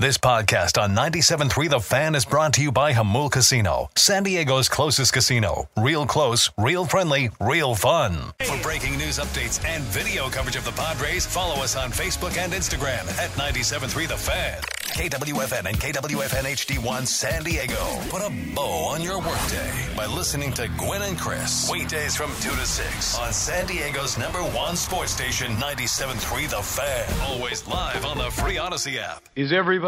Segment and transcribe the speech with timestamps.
[0.00, 4.68] This podcast on 97.3 The Fan is brought to you by Jamul Casino, San Diego's
[4.68, 5.68] closest casino.
[5.76, 8.32] Real close, real friendly, real fun.
[8.44, 12.52] For breaking news updates and video coverage of the Padres, follow us on Facebook and
[12.52, 14.60] Instagram at 97.3 The Fan.
[14.88, 17.76] KWFN and KWFN HD1 San Diego.
[18.08, 21.68] Put a bow on your workday by listening to Gwen and Chris.
[21.70, 27.20] Weekdays from 2 to 6 on San Diego's number one sports station, 97.3 The Fan.
[27.28, 29.22] Always live on the free Audacy app.
[29.36, 29.87] Is everybody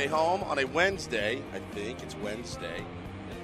[0.00, 2.02] Halfway home on a Wednesday, I think.
[2.02, 2.82] It's Wednesday.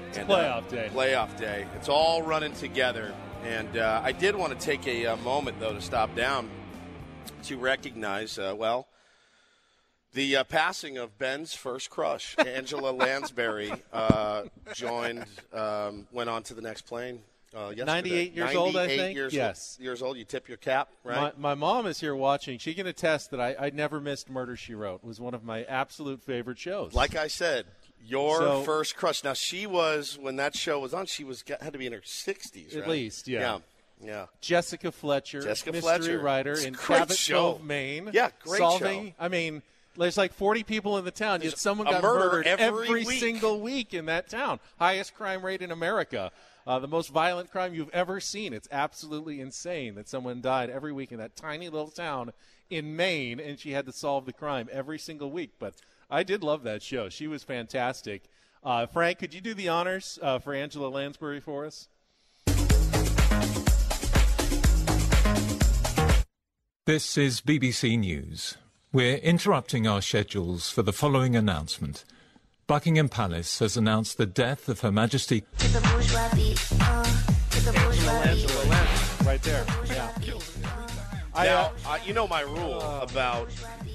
[0.09, 0.89] It's playoff day.
[0.91, 1.67] Playoff day.
[1.77, 3.13] It's all running together.
[3.45, 6.49] And uh, I did want to take a uh, moment, though, to stop down
[7.43, 8.89] to recognize, uh, well,
[10.15, 16.55] the uh, passing of Ben's first crush, Angela Lansbury, uh, joined, um, went on to
[16.55, 17.21] the next plane.
[17.57, 17.85] Uh, yesterday.
[17.87, 19.15] 98 years old, I think?
[19.17, 19.77] Years Yes.
[19.79, 20.17] Old, years old.
[20.19, 21.37] You tip your cap, right?
[21.39, 22.59] My, my mom is here watching.
[22.59, 25.01] She can attest that I, I never missed Murder She Wrote.
[25.03, 26.93] It was one of my absolute favorite shows.
[26.93, 27.65] Like I said,
[28.05, 29.25] your So- first crush.
[29.25, 31.07] Now she was when that show was on.
[31.07, 32.91] She was had to be in her sixties, At right?
[32.91, 33.41] least, yeah.
[33.41, 33.59] yeah,
[34.07, 34.27] yeah.
[34.43, 36.19] Jessica Fletcher, Jessica mystery Fletcher.
[36.19, 37.53] writer It's in Cabot show.
[37.55, 38.11] Cove, Maine.
[38.13, 39.15] Yeah, great solving, show.
[39.19, 39.63] I mean,
[39.97, 43.19] there's like 40 people in the town, yet someone got murder murdered every week.
[43.19, 44.61] single week in that town.
[44.79, 46.31] Highest crime rate in America.
[46.67, 48.53] Uh, the most violent crime you've ever seen.
[48.53, 52.33] It's absolutely insane that someone died every week in that tiny little town
[52.69, 55.53] in Maine, and she had to solve the crime every single week.
[55.61, 55.75] But
[56.11, 57.09] I did love that show.
[57.09, 58.25] She was fantastic.
[58.65, 61.89] Uh, Frank, could you do the honors uh, for Angela Lansbury for us?
[66.85, 68.57] This is BBC News.
[68.93, 72.05] We're interrupting our schedules for the following announcement.
[72.67, 75.45] Buckingham Palace has announced the death of Her Majesty
[79.25, 79.65] Right there.
[79.87, 80.13] Yeah.
[81.35, 83.51] Now, uh, uh, you know my rule about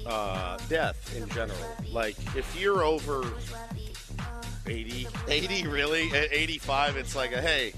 [0.06, 1.58] uh, death in general.
[1.90, 3.24] Like, if you're over
[4.66, 7.72] 80, 80 really, at 85, it's like a hey.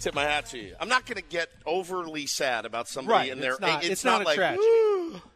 [0.00, 0.74] Tip my hat to you.
[0.78, 3.52] I'm not going to get overly sad about somebody Right, in their.
[3.52, 4.62] it's not- it's, it's not a like tragedy.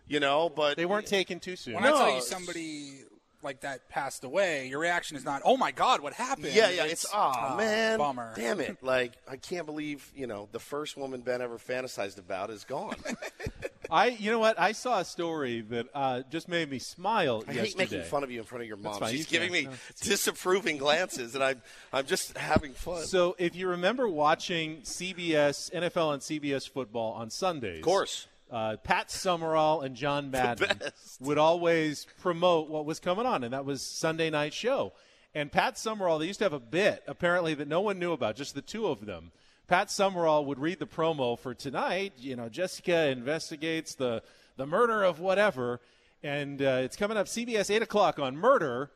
[0.07, 0.51] You know.
[0.55, 1.75] But they weren't taken too soon.
[1.75, 2.99] When I tell you somebody
[3.43, 6.85] like that passed away, your reaction is not, "Oh my God, what happened?" Yeah, yeah.
[6.85, 8.33] It's, oh, "Ah, man, bummer.
[8.37, 8.83] damn it!
[8.83, 12.97] Like I can't believe you know the first woman Ben ever fantasized about is gone.
[13.93, 14.59] I, you know what?
[14.61, 17.67] I saw a story that uh, just made me smile I yesterday.
[17.67, 19.03] hate making fun of you in front of your mom.
[19.09, 21.61] She's you giving me No, disapproving glances, and I'm
[21.93, 23.05] I'm just having fun.
[23.07, 28.77] So, if you remember watching CBS NFL and CBS football on Sundays, of course, uh,
[28.83, 30.79] Pat Summerall and John Madden
[31.21, 34.93] would always promote what was coming on, and that was Sunday night show.
[35.35, 38.37] And Pat Summerall, they used to have a bit apparently that no one knew about,
[38.37, 39.31] just the two of them.
[39.69, 42.15] Pat Summerall would read the promo for tonight.
[42.19, 44.23] You know, Jessica investigates the
[44.57, 45.81] the murder of whatever,
[46.23, 48.91] and uh, it's coming up CBS eight o'clock on murder.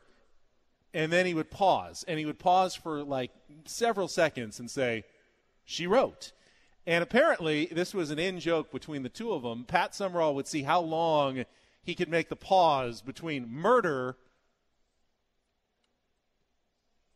[0.93, 3.31] And then he would pause, and he would pause for like
[3.65, 5.03] several seconds and say,
[5.63, 6.33] "She wrote."
[6.87, 9.63] And apparently, this was an in joke between the two of them.
[9.65, 11.45] Pat Summerall would see how long
[11.83, 14.17] he could make the pause between murder.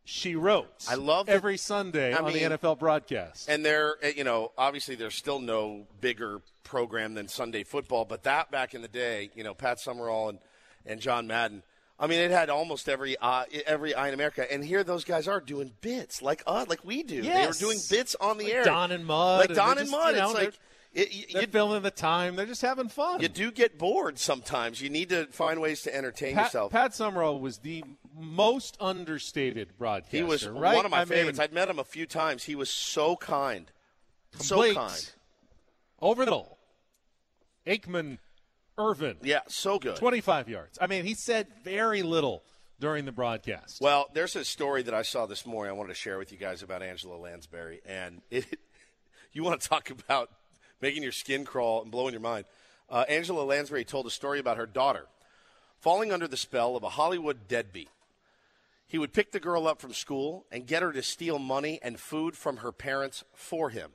[0.03, 0.85] She wrote.
[0.89, 3.47] I love that- every Sunday I on mean- the NFL broadcast.
[3.47, 8.23] and there, uh, you know, obviously there's still no bigger program than Sunday football, but
[8.23, 10.39] that back in the day, you know, Pat Summerall and
[10.85, 11.61] and John Madden.
[11.99, 15.27] I mean, it had almost every uh, every eye in America, and here those guys
[15.27, 17.21] are doing bits like uh, like we do.
[17.21, 19.91] They were doing bits on the Like air, Don and Mud, like Don and just,
[19.91, 20.15] Mud.
[20.15, 20.59] you know, it's like
[20.93, 22.35] it, you, They're you, filling the time.
[22.35, 23.21] They're just having fun.
[23.21, 24.81] you do get bored sometimes.
[24.81, 26.71] You need to find ways to entertain Pat, yourself.
[26.71, 27.83] Pat Summerall was the
[28.17, 30.17] most understated broadcaster.
[30.17, 30.75] he was right?
[30.75, 31.37] one of my I favorites.
[31.37, 32.45] Mean, I'd met him a few times.
[32.45, 33.71] He was so kind,
[34.39, 35.11] so kind.
[36.01, 36.43] Over the.
[37.67, 38.17] Aikman,
[38.79, 39.17] Irvin.
[39.21, 39.97] Yeah, so good.
[39.97, 40.77] 25 yards.
[40.81, 42.43] I mean, he said very little
[42.79, 43.81] during the broadcast.
[43.81, 45.69] Well, there's a story that I saw this morning.
[45.69, 48.45] I wanted to share with you guys about Angela Lansbury, and it,
[49.33, 50.31] you want to talk about
[50.81, 52.45] making your skin crawl and blowing your mind.
[52.89, 55.05] Uh, Angela Lansbury told a story about her daughter
[55.79, 57.89] falling under the spell of a Hollywood deadbeat.
[58.87, 61.99] He would pick the girl up from school and get her to steal money and
[61.99, 63.91] food from her parents for him.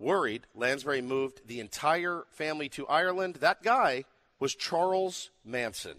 [0.00, 3.36] Worried, Lansbury moved the entire family to Ireland.
[3.36, 4.04] That guy
[4.38, 5.96] was Charles Manson.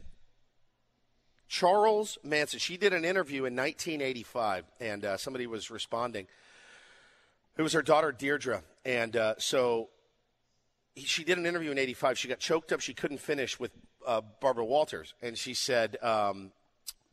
[1.48, 2.58] Charles Manson.
[2.58, 6.26] She did an interview in 1985, and uh, somebody was responding.
[7.58, 9.90] It was her daughter Deirdre, and uh, so
[10.96, 12.18] he, she did an interview in '85.
[12.18, 12.80] She got choked up.
[12.80, 13.70] She couldn't finish with
[14.08, 16.52] uh, Barbara Walters, and she said, um,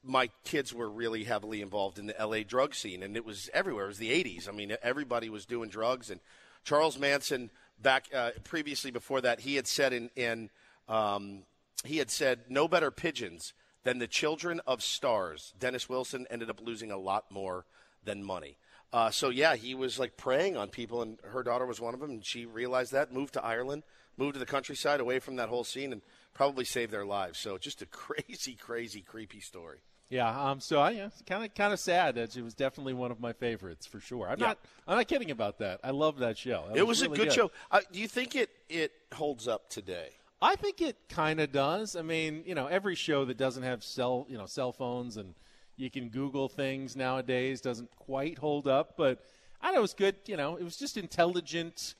[0.02, 3.84] "My kids were really heavily involved in the LA drug scene, and it was everywhere.
[3.84, 4.48] It was the '80s.
[4.48, 6.20] I mean, everybody was doing drugs." And
[6.68, 7.50] Charles Manson,
[7.80, 10.50] back uh, previously before that, he had said in, in
[10.86, 11.44] um,
[11.82, 13.54] he had said, "No better pigeons."
[13.84, 15.54] than the children of stars.
[15.58, 17.64] Dennis Wilson ended up losing a lot more
[18.04, 18.58] than money.
[18.92, 22.00] Uh, so yeah, he was like preying on people, and her daughter was one of
[22.00, 22.10] them.
[22.10, 23.84] And she realized that, moved to Ireland,
[24.18, 26.02] moved to the countryside, away from that whole scene, and
[26.34, 27.38] probably saved their lives.
[27.38, 29.78] So just a crazy, crazy, creepy story.
[30.10, 33.10] Yeah, um, so I yeah, kind of kind of sad that it was definitely one
[33.10, 34.28] of my favorites for sure.
[34.28, 34.46] I'm Yeah.
[34.48, 35.80] not I'm not kidding about that.
[35.84, 36.64] I love that show.
[36.68, 37.50] That it was, really a good, show.
[37.70, 40.10] Uh, do you think it it holds up today?
[40.40, 41.94] I think it kind of does.
[41.96, 45.34] I mean, you know, every show that doesn't have cell, you know, cell phones and
[45.76, 49.24] you can Google things nowadays doesn't quite hold up, but
[49.60, 50.16] I know it was good.
[50.26, 51.94] You know, it was just intelligent.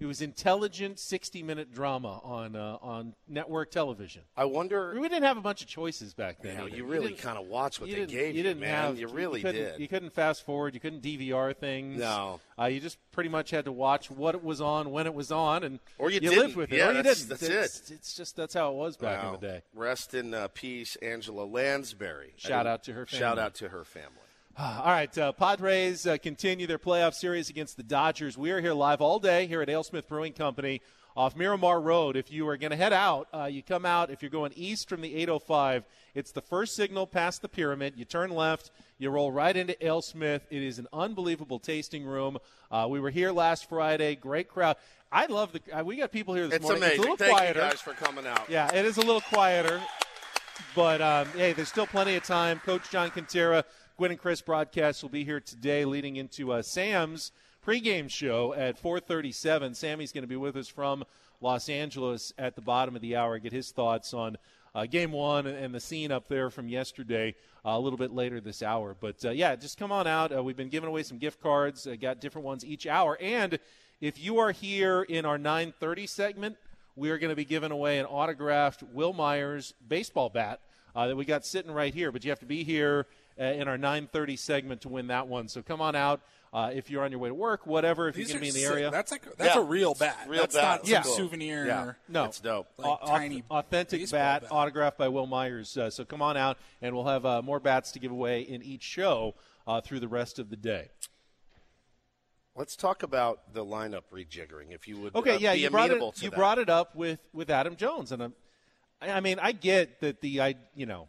[0.00, 4.22] It was intelligent 60-minute drama on uh, on network television.
[4.36, 4.94] I wonder.
[4.94, 6.52] We didn't have a bunch of choices back then.
[6.52, 8.68] You, know, you really kind of watch what you they didn't, gave you didn't man.
[8.70, 9.80] have you really couldn't- did.
[9.80, 10.74] You couldn't fast forward.
[10.74, 11.98] You couldn't DVR things.
[11.98, 12.40] No.
[12.58, 15.32] uh, you just pretty much had to watch what it was on when it was
[15.32, 17.40] on, and Or you lived with it, Yeah, or you that's- didn't.
[17.40, 19.34] that's it's, It's just that's how it was back Wow.
[19.34, 19.62] in the day.
[19.74, 22.34] Rest in uh, peace, Angela Lansbury.
[22.36, 24.12] Shout out to her Shout out to her family.
[24.60, 28.36] All right, uh, Padres uh, continue their playoff series against the Dodgers.
[28.36, 30.80] We are here live all day here at AleSmith Brewing Company
[31.16, 32.16] off Miramar Road.
[32.16, 34.10] If you are going to head out, uh, you come out.
[34.10, 35.86] If you're going east from the 805,
[36.16, 37.94] it's the first signal past the pyramid.
[37.96, 40.40] You turn left, you roll right into AleSmith.
[40.50, 42.38] It is an unbelievable tasting room.
[42.68, 44.16] Uh, we were here last Friday.
[44.16, 44.74] Great crowd.
[45.12, 45.60] I love the.
[45.72, 46.82] Uh, we got people here this It's morning.
[46.82, 46.96] amazing.
[46.96, 47.60] It's a little Thank quieter.
[47.60, 48.50] you guys for coming out.
[48.50, 49.80] Yeah, it is a little quieter.
[50.74, 52.60] But um, hey, there's still plenty of time.
[52.64, 53.62] Coach John Quintera,
[53.98, 57.32] Gwen and Chris broadcast will be here today, leading into uh, Sam's
[57.66, 59.74] pregame show at 4:37.
[59.74, 61.02] Sammy's going to be with us from
[61.40, 63.40] Los Angeles at the bottom of the hour.
[63.40, 64.36] Get his thoughts on
[64.72, 67.34] uh, game one and the scene up there from yesterday
[67.66, 68.94] uh, a little bit later this hour.
[69.00, 70.32] But uh, yeah, just come on out.
[70.32, 71.84] Uh, we've been giving away some gift cards.
[71.84, 73.18] Uh, got different ones each hour.
[73.20, 73.58] And
[74.00, 76.56] if you are here in our 9:30 segment
[76.94, 80.60] we are going to be giving away an autographed Wil Myers baseball bat
[80.96, 82.10] uh, that we got sitting right here.
[82.10, 83.06] But you have to be here
[83.40, 85.48] uh, in our 9:30 segment to win that one.
[85.48, 86.20] So come on out
[86.52, 88.08] uh, if you're on your way to work, whatever.
[88.08, 88.76] If These you're going to be in the sick.
[88.76, 89.60] area, That's like that's Yeah.
[89.60, 90.16] a real bat.
[90.28, 90.64] Real that's bat.
[90.64, 91.02] not some Yeah.
[91.02, 91.66] souvenir.
[91.66, 91.92] Yeah.
[92.08, 92.68] no, That's dope.
[92.78, 94.50] Like Au- tiny authentic bat, bat.
[94.52, 95.76] autographed by Wil Myers.
[95.76, 98.62] Uh, so come on out, and we'll have uh, more bats to give away in
[98.62, 99.34] each show
[99.66, 100.88] uh, through the rest of the day.
[102.56, 105.14] Let's talk about the lineup rejiggering, if you would.
[105.14, 105.98] Okay, uh, yeah, be you brought it.
[106.00, 106.36] to You that.
[106.36, 108.34] brought it up with with Adam Jones, and I'm,
[109.00, 111.06] I I mean, I get that the I you know,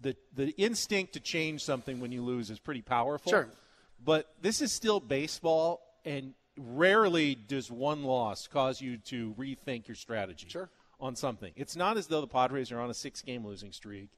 [0.00, 3.30] the the instinct to change something when you lose is pretty powerful.
[3.30, 3.48] Sure.
[4.04, 9.94] but this is still baseball, and rarely does one loss cause you to rethink your
[9.94, 10.48] strategy.
[10.48, 10.68] Sure.
[11.00, 11.52] on something.
[11.56, 14.10] It's not as though the Padres are on a six game losing streak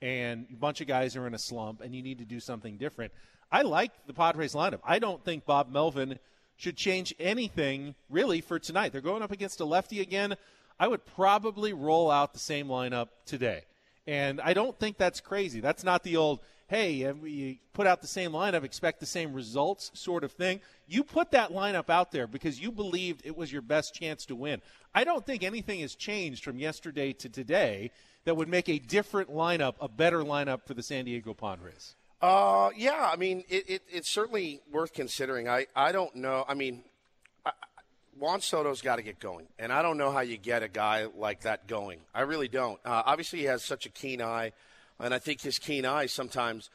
[0.00, 2.76] and a bunch of guys are in a slump and you need to do something
[2.76, 3.12] different.
[3.50, 4.78] I like the Padres lineup.
[4.84, 6.18] I don't think Bob Melvin
[6.56, 8.92] should change anything really for tonight.
[8.92, 10.36] They're going up against a lefty again.
[10.78, 13.62] I would probably roll out the same lineup today.
[14.08, 15.60] And I don't think that's crazy.
[15.60, 19.90] That's not the old, hey, you put out the same lineup, expect the same results
[19.92, 20.62] sort of thing.
[20.86, 24.34] You put that lineup out there because you believed it was your best chance to
[24.34, 24.62] win.
[24.94, 27.90] I don't think anything has changed from yesterday to today
[28.24, 31.94] that would make a different lineup a better lineup for the San Diego Padres.
[32.22, 35.50] Uh, yeah, I mean, it, it, it's certainly worth considering.
[35.50, 36.46] I, I don't know.
[36.48, 36.82] I mean,
[38.18, 41.06] Juan Soto's got to get going, and I don't know how you get a guy
[41.16, 42.00] like that going.
[42.14, 42.80] I really don't.
[42.84, 44.52] Uh, obviously, he has such a keen eye,
[44.98, 46.68] and I think his keen eye sometimes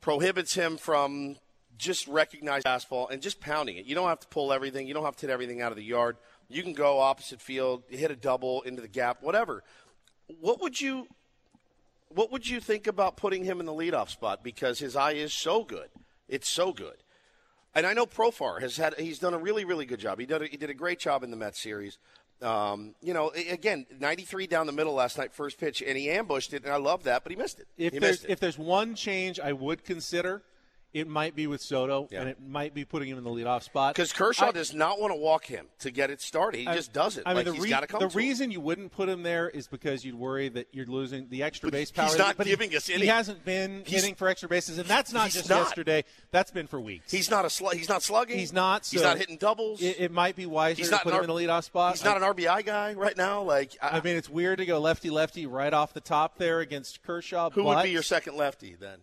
[0.00, 1.36] prohibits him from
[1.78, 3.86] just recognizing fastball and just pounding it.
[3.86, 4.86] You don't have to pull everything.
[4.86, 6.16] You don't have to hit everything out of the yard.
[6.48, 9.64] You can go opposite field, hit a double into the gap, whatever.
[10.40, 11.08] What would you
[12.08, 15.34] what would you think about putting him in the leadoff spot because his eye is
[15.34, 15.88] so good?
[16.28, 16.96] It's so good.
[17.76, 20.18] And I know Profar has had he's done a really really good job.
[20.18, 21.98] He did a, he did a great job in the Mets series.
[22.40, 26.52] Um, you know, again, 93 down the middle last night, first pitch, and he ambushed
[26.52, 27.66] it, and I love that, but he missed it.
[27.76, 28.30] If he there's missed it.
[28.30, 30.42] if there's one change I would consider,
[30.96, 32.20] it might be with Soto, Yeah.
[32.20, 33.94] and it might be putting him in the leadoff spot.
[33.94, 36.58] because Kershaw I- does not want to walk him to get it started.
[36.60, 37.26] He I- just doesn't.
[37.26, 38.00] I mean, like the, he's got to come.
[38.00, 38.18] the to him.
[38.18, 41.66] reason you wouldn't put him there is because you'd worry that you're losing the extra
[41.68, 42.16] But base he's power.
[42.18, 45.12] not but giving he, us He hasn't been He's- hitting for extra bases, and that's
[45.12, 45.58] not just not.
[45.64, 46.04] yesterday.
[46.30, 47.12] That's been for weeks.
[47.12, 48.38] He's not a slu- he's not slugging.
[48.38, 48.86] He's not.
[48.86, 49.82] he's not hitting doubles.
[49.82, 51.64] It, it might be wiser he's to not put an him in R- the leadoff
[51.64, 51.92] spot.
[51.94, 53.42] He's not an RBI guy right now.
[53.42, 56.60] Like I, I mean, it's weird to go lefty lefty right off the top there
[56.60, 57.50] against Kershaw.
[57.50, 59.00] who would be your second lefty then?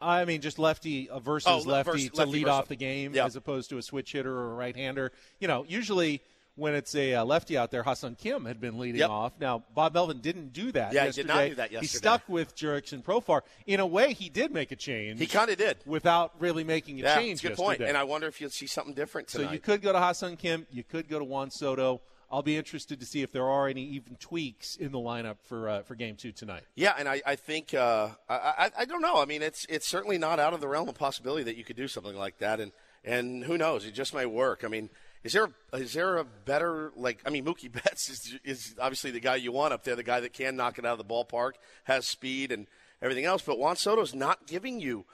[0.00, 2.76] I mean, just lefty uh, versus Oh, lefty versus- to lefty lead versus- off the
[2.76, 3.24] game, Yeah.
[3.26, 5.10] as opposed to a switch hitter or a right hander.
[5.40, 6.20] You know, usually
[6.54, 9.10] when it's a uh, lefty out there, Ha-Seong Kim had been leading Yep.
[9.10, 9.32] off.
[9.40, 10.92] Now Bob Melvin didn't do that.
[10.94, 11.80] Yeah, he did not do that yesterday.
[11.80, 13.42] He stuck with Jurickson Profar.
[13.66, 15.18] In a way, he did make a change.
[15.20, 15.76] He kind of did.
[15.84, 17.32] without really making a Yeah, change.
[17.32, 17.66] it's a good yesterday.
[17.78, 17.82] point.
[17.82, 20.66] And I wonder if you'll see something different so you could go to Ha-Seong Kim.
[20.70, 22.00] You could go to Juan Soto.
[22.30, 25.68] I'll be interested to see if there are any even tweaks in the lineup for
[25.68, 26.64] uh, for Game Two tonight.
[26.74, 29.20] Yeah, and I, I think uh, I, I don't know.
[29.20, 31.76] I mean, it's it's certainly not out of the realm of possibility that you could
[31.76, 32.72] do something like that, and
[33.04, 33.86] and who knows?
[33.86, 34.64] It just may work.
[34.64, 34.90] I mean,
[35.22, 37.20] is there is there a better like?
[37.24, 40.20] I mean, Mookie Betts is is obviously the guy you want up there, the guy
[40.20, 41.52] that can knock it out of the ballpark,
[41.84, 42.66] has speed and
[43.00, 43.42] everything else.
[43.42, 45.04] But Juan Soto's not giving you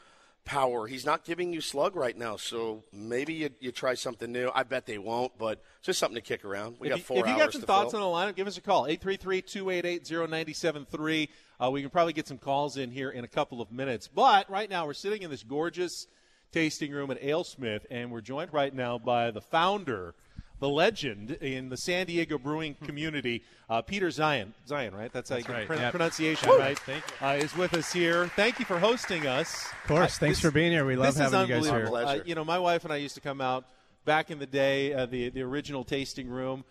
[0.44, 0.86] power.
[0.86, 2.36] He's not giving you slug right now.
[2.36, 4.50] So maybe you, you try something new.
[4.54, 6.76] I bet they won't, but it's just something to kick around.
[6.78, 8.02] We if got you, four if you got some thoughts fill.
[8.02, 8.86] on the lineup, give us a call.
[8.86, 11.28] 833-288-0973.
[11.62, 14.08] Uh, we can probably get some calls in here in a couple of minutes.
[14.08, 16.06] But right now we're sitting in this gorgeous
[16.52, 20.14] tasting room at AleSmith, and we're joined right now by the founder,
[20.62, 24.52] the legend in the San Diego brewing community, uh, Peter Zien.
[24.68, 25.12] Zien, right?
[25.12, 25.90] That's, how you right, pron- yep.
[25.90, 26.56] pronunciation, Woo!
[26.56, 26.78] right?
[26.78, 28.28] Thank Uh, is with us here.
[28.36, 29.66] Thank you for hosting us.
[29.82, 30.18] Of course.
[30.18, 30.84] Thanks for being here.
[30.84, 31.92] We love this is having you guys here.
[31.92, 33.64] Uh, you know, my wife and I used to come out
[34.04, 36.64] back in the day, uh, the the original tasting room.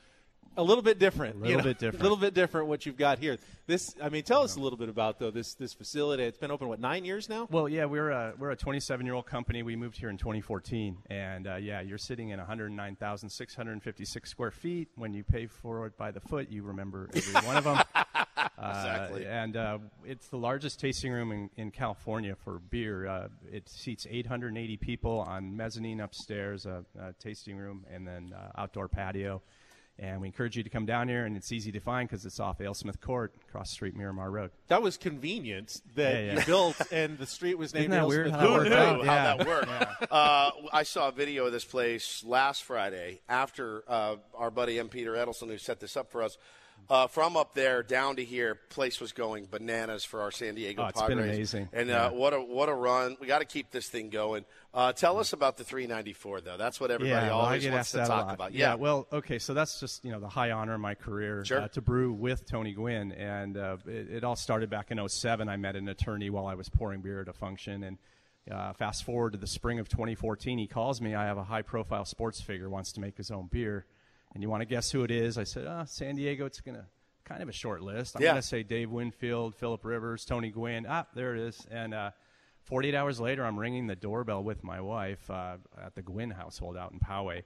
[0.57, 1.35] A little bit different.
[1.35, 2.01] A little you know, bit different.
[2.01, 3.37] A little bit different what you've got here.
[3.67, 6.23] This, I mean, tell us a little bit about though this this facility.
[6.23, 7.47] It's been open what nine years now.
[7.49, 9.63] Well, yeah, we're a, we're a 27 year old company.
[9.63, 14.89] We moved here in 2014, and uh, yeah, you're sitting in 109,656 square feet.
[14.95, 17.81] When you pay for it by the foot, you remember every one of them.
[18.57, 19.25] Exactly.
[19.25, 23.07] Uh, and uh, it's the largest tasting room in, in California for beer.
[23.07, 28.61] Uh, it seats 880 people on mezzanine upstairs, a, a tasting room, and then uh,
[28.61, 29.41] outdoor patio.
[30.01, 32.39] And we encourage you to come down here, and it's easy to find because it's
[32.39, 34.49] off AleSmith Court, across the street, Miramar Road.
[34.67, 36.39] That was convenient that Yeah, yeah.
[36.39, 37.83] you built, and the street was named.
[37.83, 39.05] Isn't that Ale weird how it Who worked knew out?
[39.05, 39.35] how Yeah.
[39.37, 40.11] that worked?
[40.11, 44.89] Uh, I saw a video of this place last Friday after uh, our buddy M.
[44.89, 46.35] Peter Edelson, who set this up for us.
[46.89, 50.83] Uh, from up there down to here, place was going bananas for our San Diego
[50.83, 51.17] Oh, it's Padres.
[51.17, 51.69] been amazing.
[51.71, 52.07] And Yeah.
[52.07, 53.15] uh, what a what a run!
[53.19, 54.43] We got to keep this thing going.
[54.73, 56.57] Uh, tell us about the 394, though.
[56.57, 58.53] That's what everybody yeah, always get wants to talk about.
[58.53, 58.75] Yeah.
[58.75, 61.61] well, okay, so that's just you know the high honor of my career Sure.
[61.61, 65.47] uh, to brew with Tony Gwynn, and uh, it, it all started back in 07.
[65.47, 67.97] I met an attorney while I was pouring beer at a function, and
[68.51, 71.15] uh, fast forward to the spring of 2014, he calls me.
[71.15, 73.85] I have a high-profile sports figure wants to make his own beer,
[74.33, 75.37] and you want to guess who it is?
[75.37, 76.45] I said, uh, San Diego.
[76.45, 76.87] It's gonna
[77.25, 78.15] kind of a short list.
[78.15, 78.29] I'm Yeah.
[78.31, 80.85] gonna say Dave Winfield, Philip Rivers, Tony Gwynn.
[80.87, 81.93] Ah, there it is, and.
[81.93, 82.11] Uh,
[82.65, 86.77] 48 hours later, I'm ringing the doorbell with my wife uh, at the Gwynn household
[86.77, 87.41] out in Poway.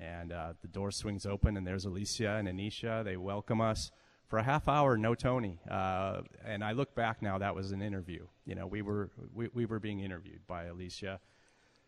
[0.00, 3.04] And uh, the door swings open, and there's Alicia and Anisha.
[3.04, 3.90] They welcome us
[4.26, 5.60] for a half hour, no Tony.
[5.70, 8.26] Uh, and I look back now, that was an interview.
[8.46, 11.20] You know, we were, we, we were being interviewed by Alicia.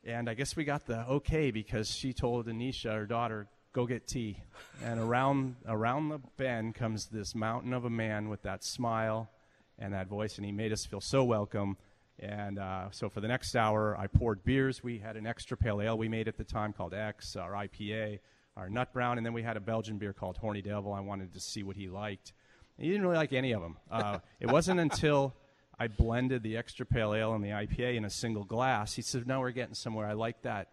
[0.04, 4.06] And I guess we got the okay because she told Anisha, her daughter, go get
[4.06, 4.38] tea.
[4.82, 9.28] And around, around the bend comes this mountain of a man with that smile
[9.78, 11.76] and that voice, and he made us feel so welcome.
[12.18, 14.82] And uh, so for the next hour, I poured beers.
[14.82, 18.20] We had an extra pale ale we made at the time called X, our IPA,
[18.56, 20.94] our Nut Brown, and then we had a Belgian beer called Horny Devil.
[20.94, 22.32] I wanted to see what he liked.
[22.78, 23.76] And he didn't really like any of them.
[23.90, 25.34] Uh, it wasn't until
[25.78, 28.94] I blended the extra pale ale and the IPA in a single glass.
[28.94, 30.06] He said, "Now we're getting somewhere.
[30.06, 30.68] I like that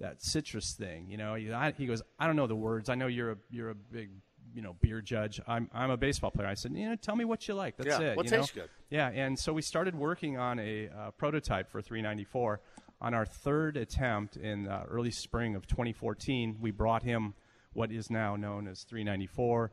[0.00, 2.88] that citrus thing." You know, he, I, he goes, "I don't know the words.
[2.88, 4.10] I know you're a you're a big
[4.54, 5.40] you know beer judge.
[5.46, 6.48] I'm I'm a baseball player.
[6.48, 7.76] I said, you know, tell me what you like.
[7.76, 8.16] That's Yeah, it.
[8.16, 8.36] what you know?
[8.38, 8.68] tastes good?
[8.90, 12.60] Yeah, and so we started working on a uh, prototype for 394.
[13.00, 17.34] On our third attempt in uh, early spring of 2014, we brought him
[17.72, 19.70] what is now known as 394.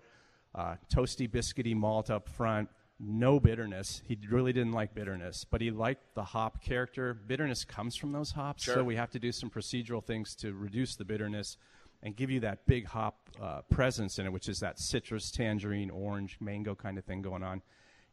[0.53, 4.01] Uh, toasty, biscuity malt up front, no bitterness.
[4.07, 7.13] He really didn't like bitterness, but he liked the hop character.
[7.13, 8.75] Bitterness comes from those hops, Sure.
[8.75, 11.57] so we have to do some procedural things to reduce the bitterness
[12.03, 15.89] and give you that big hop uh, presence in it, which is that citrus, tangerine,
[15.89, 17.61] orange, mango kind of thing going on.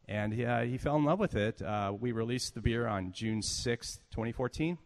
[0.07, 1.61] And he, uh, he fell in love with it.
[1.61, 4.77] Uh, we released the beer on June 6th, 2014,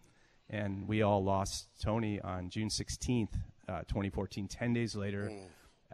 [0.49, 3.29] and we all lost Tony on June 16th,
[3.67, 5.31] uh, 2014, 10 days later.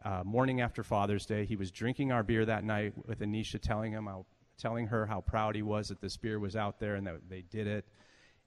[0.03, 3.93] Uh, morning after Father's Day, he was drinking our beer that night with Anisha telling
[3.93, 4.25] him how,
[4.57, 7.41] telling her how proud he was that this beer was out there and that they
[7.41, 7.85] did it.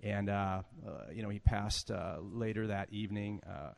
[0.03, 3.41] And uh, uh, you know, he passed uh, later that evening.
[3.49, 3.71] Uh,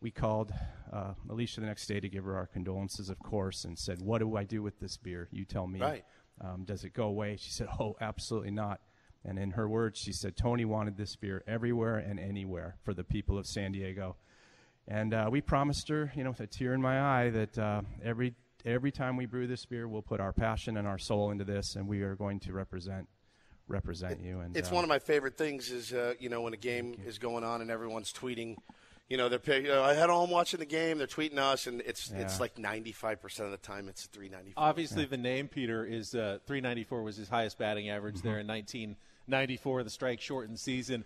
[0.00, 0.52] we called
[0.92, 4.18] uh, Alicia the next day to give her our condolences, of course, and said, "What
[4.18, 5.28] do I do with this beer?
[5.32, 5.80] You tell me.
[5.80, 6.04] Right.
[6.40, 8.80] Um, does it go away?" She said, "Oh, absolutely not."
[9.24, 13.02] And in her words, she said, "Tony wanted this beer everywhere and anywhere for the
[13.02, 14.14] people of San Diego."
[14.88, 17.82] And uh, we promised her, you know, with a tear in my eye, that uh,
[18.02, 21.44] every every time we brew this beer, we'll put our passion and our soul into
[21.44, 23.06] this, and we are going to represent
[23.68, 24.40] represent you.
[24.40, 26.96] And It's uh, one of my favorite things is uh, you know when a game
[27.06, 28.56] is going on and everyone's tweeting,
[29.10, 31.82] you know they're you know, I had home watching the game, they're tweeting us, and
[31.82, 34.64] it's it's like ninety five percent of the time it's three ninety four.
[34.64, 39.82] Obviously, the name Peter is uh, 394 was his highest batting average there in 1994,
[39.82, 41.04] the strike shortened season.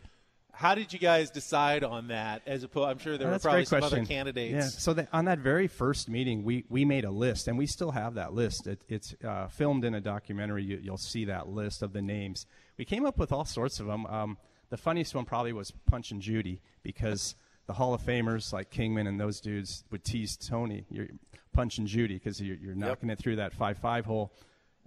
[0.54, 2.42] How did you guys decide on that?
[2.46, 4.00] As opposed, I'm sure there Oh, were probably some question.
[4.00, 4.52] other candidates.
[4.52, 4.60] Yeah.
[4.62, 7.90] So that on that very first meeting, we, we made a list, and we still
[7.92, 8.66] have that list.
[8.66, 10.62] It, it's uh, filmed in a documentary.
[10.64, 12.46] You, you'll see that list of the names.
[12.76, 14.04] We came up with all sorts of them.
[14.06, 14.36] Um,
[14.68, 17.34] the funniest one probably was Punch and Judy because
[17.66, 21.08] the Hall of Famers like Kingman and those dudes would tease Tony, you're
[21.52, 24.32] Punch and Judy, because you're, you're knocking it through that five five hole.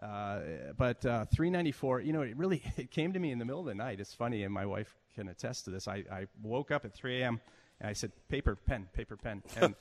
[0.01, 0.39] Uh,
[0.77, 3.65] but uh, 394, you know, it really it came to me in the middle of
[3.67, 3.99] the night.
[3.99, 5.87] It's funny, and my wife can attest to this.
[5.87, 7.41] I, I woke up at 3 a.m.
[7.79, 9.75] and I said, "Paper, pen, paper, pen," and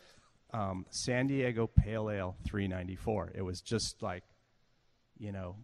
[0.52, 3.32] um, San Diego Pale Ale 394.
[3.34, 4.22] It was just like,
[5.18, 5.56] you know,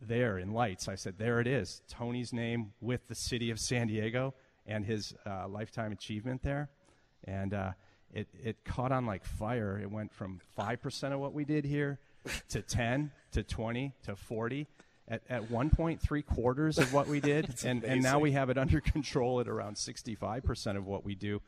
[0.00, 0.88] there in lights.
[0.88, 4.34] I said, "There it is, Tony's name with the city of San Diego
[4.66, 6.70] and his uh, lifetime achievement there,"
[7.24, 7.72] and uh,
[8.12, 9.78] it it caught on like fire.
[9.78, 11.98] It went from five percent of what we did here
[12.50, 14.66] to 10 to 20 to 40
[15.08, 18.50] at, at one point three quarters of what we did and, and now we have
[18.50, 21.40] it under control at around 65% of what we do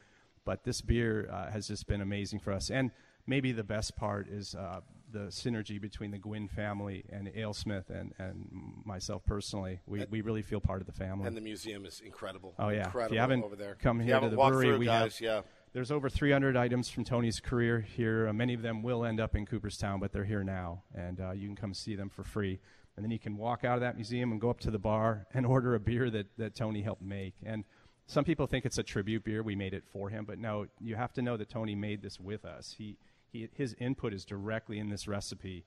[0.45, 2.91] but this beer uh, has just been amazing for us and
[3.27, 4.81] maybe the best part is uh,
[5.13, 8.49] the synergy between the Gwynn family and AleSmith and, and
[8.85, 12.55] myself personally we, we really feel part of the family And the museum is incredible.
[12.59, 13.77] Oh yeah, incredible if you haven't over there.
[13.81, 15.21] come If here you to the brewery, through, we guys, have.
[15.21, 15.41] yeah.
[15.73, 18.29] There's over 300 items from Tony's career here.
[18.29, 21.33] Uh, many of them will end up in Cooperstown, but they're here now, and uh,
[21.33, 22.61] you can come see them for free.
[22.97, 25.27] And then you can walk out of that museum and go up to the bar
[25.35, 27.35] and order a beer that, that Tony helped make.
[27.45, 27.65] And
[28.07, 29.43] some people think it's a tribute beer.
[29.43, 32.21] We made it for him, but no, you have to know that Tony made this
[32.21, 32.75] with us.
[32.77, 32.99] He,
[33.31, 35.65] he his input is directly in this recipe,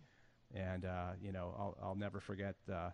[0.54, 2.92] and uh, you know I'll, I'll never forget uh,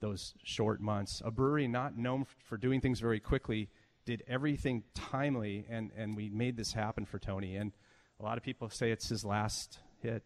[0.00, 1.22] those short months.
[1.24, 3.70] A brewery not known for doing things very quickly
[4.04, 7.56] did everything timely, and, and we made this happen for Tony.
[7.56, 7.72] And
[8.18, 10.24] a lot of people say it's his last hit.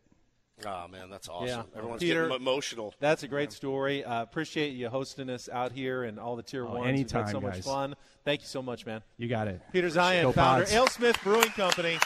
[0.66, 1.48] Oh man, that's awesome.
[1.48, 1.62] Yeah.
[1.76, 2.94] Everyone's Peter, getting emotional.
[3.00, 4.04] That's a great story.
[4.04, 6.80] Uh, appreciate you hosting us out here and all the tier Oh, ones.
[6.80, 7.94] We've anytime, had so much fun.
[8.24, 9.02] Thank you so much, man.
[9.18, 9.60] You got it.
[9.72, 10.72] Peter Zien, Go founder, Pods.
[10.72, 11.98] Ale Smith Brewing Company,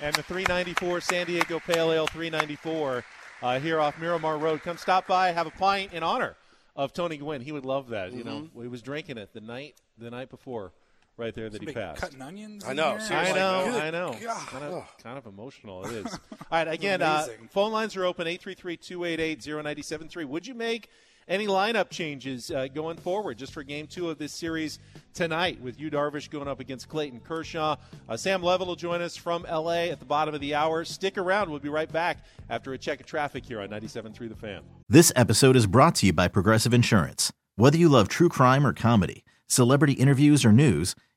[0.00, 3.04] and the 394 San Diego Pale Ale 394
[3.42, 4.62] uh, here off Miramar Road.
[4.62, 6.36] Come stop by, have a pint in honor
[6.76, 7.40] of Tony Gwynn.
[7.42, 8.12] He would love that.
[8.12, 8.62] You know, Mm-hmm.
[8.62, 10.72] he was drinking it the night the night before,
[11.16, 12.00] right there that he passed.
[12.00, 12.64] cutting onions.
[12.64, 13.18] I in know, there?
[13.18, 14.16] I know, Good I know.
[14.22, 14.46] God.
[14.48, 16.06] Kind of, kind of emotional it is.
[16.14, 16.18] All
[16.50, 20.24] right, again, uh, phone lines are open 833-288-0973.
[20.26, 20.88] Would you make
[21.28, 24.78] any lineup changes uh, going forward just for game two of this series
[25.12, 27.76] tonight with Yu Darvish going up against Clayton Kershaw.
[28.08, 30.84] Uh, Sam Levitt will join us from LA at the bottom of the hour.
[30.84, 31.50] Stick around.
[31.50, 34.62] We'll be right back after a check of traffic here on 97.3 The Fan.
[34.88, 37.32] This episode is brought to you by Progressive Insurance.
[37.56, 40.94] Whether you love true crime or comedy, celebrity interviews or news,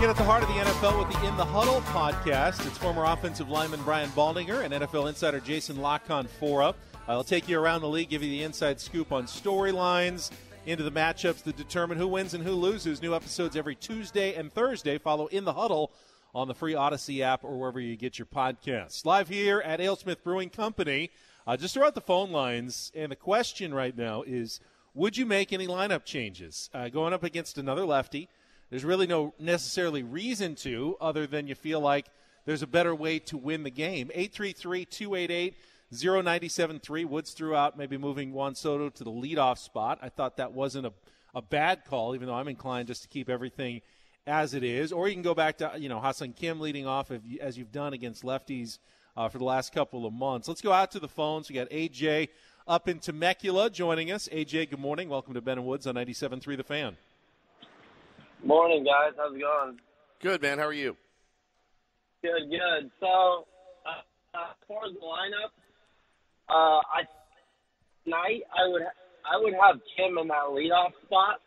[0.00, 2.64] Get at the heart of the NFL with the In the Huddle podcast.
[2.68, 6.76] It's former offensive lineman Brian Baldinger and NFL insider Jason La Canfora.
[7.08, 10.30] I'll take you around the league, give you the inside scoop on storylines,
[10.66, 13.02] into the matchups that determine who wins and who loses.
[13.02, 14.98] New episodes every Tuesday and Thursday.
[14.98, 15.90] Follow In the Huddle
[16.32, 19.04] on the free Audacy app or wherever you get your podcasts.
[19.04, 21.10] Live here at AleSmith Brewing Company.
[21.44, 24.60] Uh, just throw out the phone lines, and the question right now is
[24.94, 26.70] would you make any lineup changes?
[26.72, 28.28] Uh, going up against another lefty,
[28.70, 32.06] there's really no necessarily reason to, other than you feel like
[32.44, 34.10] there's a better way to win the game.
[34.14, 35.54] 833 288
[35.90, 37.04] 0973.
[37.04, 39.98] Woods threw out maybe moving Juan Soto to the leadoff spot.
[40.02, 40.92] I thought that wasn't a,
[41.34, 43.80] a bad call, even though I'm inclined just to keep everything
[44.26, 44.92] as it is.
[44.92, 47.72] Or you can go back to, you know, Ha-Seong Kim leading off you, as you've
[47.72, 48.78] done against lefties
[49.16, 50.46] uh, for the last couple of months.
[50.46, 51.48] Let's go out to the phones.
[51.48, 52.28] We got AJ
[52.66, 54.28] up in Temecula joining us.
[54.30, 55.08] AJ, good morning.
[55.08, 56.96] Welcome to Ben and Woods on 97.3 The Fan.
[58.44, 59.14] Morning, guys.
[59.16, 59.78] How's it going?
[60.20, 60.58] Good, man.
[60.58, 60.96] How are you?
[62.22, 62.90] Good, good.
[63.00, 63.46] So,
[63.86, 65.52] uh, uh, for the lineup,
[66.48, 67.02] uh, I
[68.04, 71.40] tonight I would I would have Kim in that leadoff spot.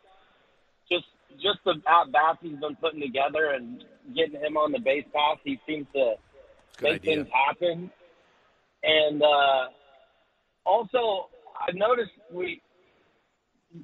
[0.90, 1.04] Just
[1.42, 5.38] just the at bats he's been putting together and getting him on the base pass,
[5.44, 6.14] he seems to
[6.78, 7.16] Good make idea.
[7.16, 7.90] things happen.
[8.82, 9.68] And uh,
[10.64, 11.28] also,
[11.66, 12.60] I've noticed we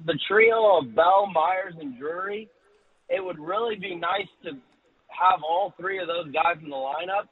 [0.05, 2.49] the trio of Bell, Myers, and Drury.
[3.09, 4.51] It would really be nice to
[5.07, 7.27] have all three of those guys in the lineup.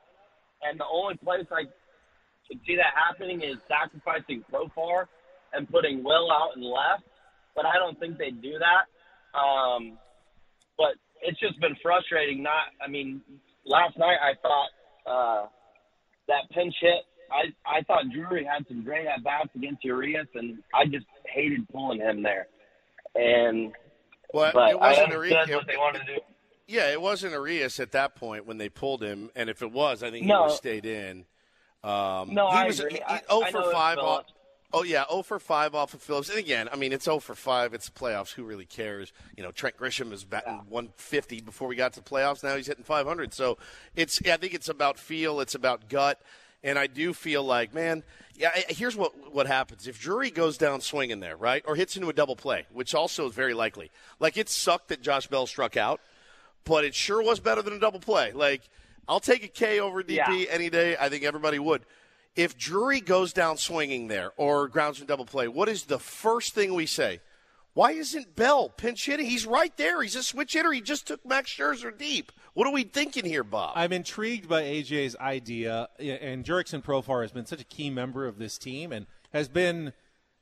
[0.63, 1.63] And the only place I
[2.47, 5.05] could see that happening is sacrificing Profar
[5.53, 7.03] and putting Will out in left.
[7.55, 8.89] But I don't think they'd do that.
[9.37, 9.97] Um,
[10.77, 12.41] but it's just been frustrating.
[12.43, 13.21] Not, I mean,
[13.65, 14.69] last night I thought
[15.05, 15.47] uh,
[16.27, 17.05] that pinch hit.
[17.29, 21.67] I I thought Drury had some great at bats against Urias, and I just hated
[21.69, 22.47] pulling him there.
[23.15, 23.73] And
[24.33, 25.49] Well, but it wasn't I Urias.
[25.49, 26.21] what they wanted to do.
[26.67, 30.03] Yeah, it wasn't Urias at that point when they pulled him, and if it was,
[30.03, 30.41] I think he No.
[30.41, 31.25] would have stayed in.
[31.83, 32.95] Um, No, he I was agree.
[32.95, 34.25] he- I- 0 I for it's 5 off.
[34.73, 36.27] Oh yeah, 0 for 5 off of Phillips.
[36.27, 37.73] And again, I mean, it's 0 for 5.
[37.73, 38.33] It's the playoffs.
[38.33, 39.13] Who really cares?
[39.37, 42.43] You know, Trent Grisham is batting 150 before we got to the playoffs.
[42.43, 43.33] Now he's hitting 500.
[43.33, 43.57] So
[43.95, 45.39] it's I think it's about feel.
[45.39, 46.21] It's about gut.
[46.63, 48.03] And I do feel like, man,
[48.35, 48.49] yeah.
[48.69, 52.13] Here's what what happens if Drury goes down swinging there, right, or hits into a
[52.13, 53.91] double play, which also is very likely.
[54.19, 56.01] Like it sucked that Josh Bell struck out,
[56.65, 58.31] but it sure was better than a double play.
[58.31, 58.61] Like
[59.07, 60.45] I'll take a K over DP Yeah.
[60.49, 60.97] any day.
[60.99, 61.83] I think everybody would.
[62.35, 66.53] If Drury goes down swinging there or grounds in double play, what is the first
[66.53, 67.19] thing we say?
[67.77, 69.27] Why isn't Bell pinch hitting?
[69.27, 70.01] He's right there.
[70.01, 70.71] He's a switch hitter.
[70.71, 72.31] He just took Max Scherzer deep.
[72.55, 73.73] What are we thinking here, Bob?
[73.75, 78.39] I'm intrigued by AJ's idea, and Jurickson Profar has been such a key member of
[78.39, 79.93] this team and has been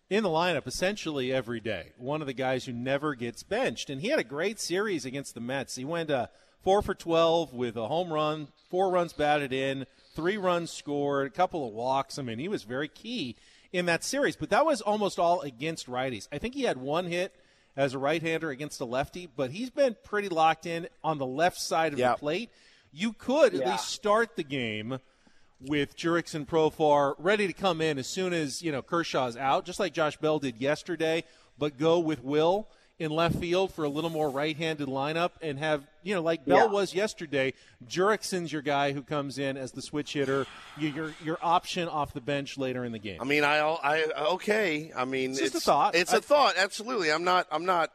[0.10, 1.92] in the lineup essentially every day.
[1.98, 5.34] One of the guys who never gets benched, and he had a great series against
[5.34, 5.76] the Mets.
[5.76, 6.28] He went uh,
[6.64, 11.32] four for 12 with a home run, four runs batted in, three runs scored, a
[11.32, 12.18] couple of walks.
[12.18, 13.36] I mean, he was very key
[13.76, 16.28] in that series, but that was almost all against righties.
[16.32, 17.36] I think he had one hit
[17.76, 21.60] as a right-hander against a lefty, but he's been pretty locked in on the left
[21.60, 22.14] side of Yeah.
[22.14, 22.50] the plate.
[22.94, 25.00] You could at least start the game
[25.60, 29.80] with Jurickson Profar ready to come in as soon as you know Kershaw's out, just
[29.80, 31.26] like Josh Bell did yesterday,
[31.58, 35.86] but go with Will in left field for a little more right-handed lineup and have
[36.02, 36.66] you know like Bell Yeah.
[36.68, 37.54] was yesterday.
[37.86, 40.46] Jurickson's your guy who comes in as the switch hitter,
[40.78, 43.20] you- your your option off the bench later in the game.
[43.22, 44.04] I mean, I, I
[44.34, 44.92] okay.
[44.96, 45.96] I mean, It's just a thought.
[45.96, 46.56] It's I- a thought.
[46.58, 47.12] Absolutely.
[47.12, 47.48] I'm not.
[47.52, 47.92] I'm not.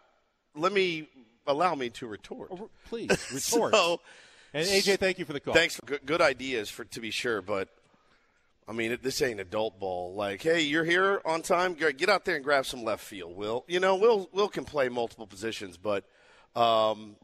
[0.55, 1.09] Let me
[1.47, 2.51] allow me to retort.
[2.89, 3.73] Please retort.
[3.75, 4.01] so,
[4.53, 5.55] and AJ, thank you for the call.
[5.55, 7.69] Thanks for good, good ideas for to be sure, but
[8.71, 10.15] I mean, this ain't adult ball.
[10.15, 11.75] Like, hey, you're here on time.
[11.75, 13.37] Get out there and grab some left field.
[13.37, 13.97] Will you know?
[13.97, 16.05] Will Will can play multiple positions, but
[16.55, 17.17] um,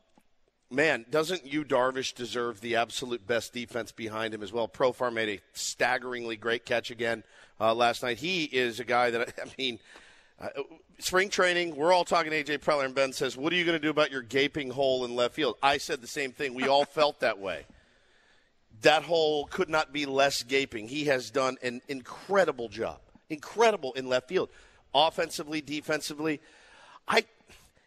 [0.73, 4.67] man, doesn't Yu Darvish deserve the absolute best defense behind him as well?
[4.67, 7.23] Profar made a staggeringly great catch again
[7.61, 8.19] uh, last night.
[8.19, 9.79] He is a guy that I mean.
[10.39, 10.49] Uh,
[10.99, 13.83] spring training, we're all talking AJ Preller, and Ben says, What are you going to
[13.83, 15.57] do about your gaping hole in left field?
[15.63, 16.53] I said the same thing.
[16.53, 17.65] We all felt that way.
[18.83, 20.89] That hole could not be less gaping.
[20.89, 23.01] He has done an incredible job.
[23.29, 24.51] Incredible in left field.
[24.95, 26.41] Offensively, defensively.
[27.09, 27.25] I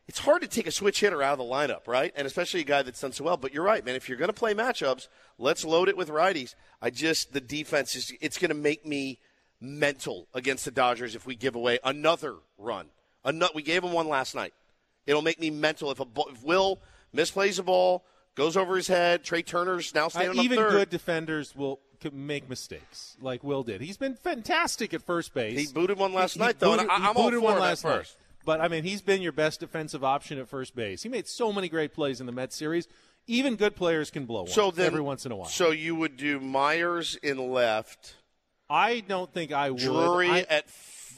[0.09, 2.11] it's hard to take a switch hitter out of the lineup, right?
[2.15, 3.37] And especially a guy that's done so well.
[3.37, 3.95] But you're right, man.
[3.95, 6.55] If you're going to play matchups, let's load it with righties.
[6.81, 9.19] I just the defense is it's going to make me
[9.61, 12.87] mental against the Dodgers if we give away another run.
[13.23, 14.53] Ano- we gave them one last night.
[15.05, 16.79] It'll make me mental if a if Will
[17.15, 18.03] misplays a ball,
[18.39, 19.23] goes over his head.
[19.23, 21.79] Trea Turner's now Uh, standing on even good defenders will
[22.11, 23.81] make mistakes, like Will did.
[23.81, 25.59] He's been fantastic at first base.
[25.59, 27.45] He booted one last He- he night, though, and booted- I, I'm all booted for
[27.45, 27.97] one last night.
[27.97, 28.17] first.
[28.45, 31.03] But I mean, he's been your best defensive option at first base.
[31.03, 32.87] He made so many great plays in the Mets series.
[33.27, 35.49] Even good players can blow one So then, every once in a while.
[35.49, 38.15] So you would do Myers in left,
[38.69, 39.79] I don't think I would.
[39.81, 40.69] Drury I- at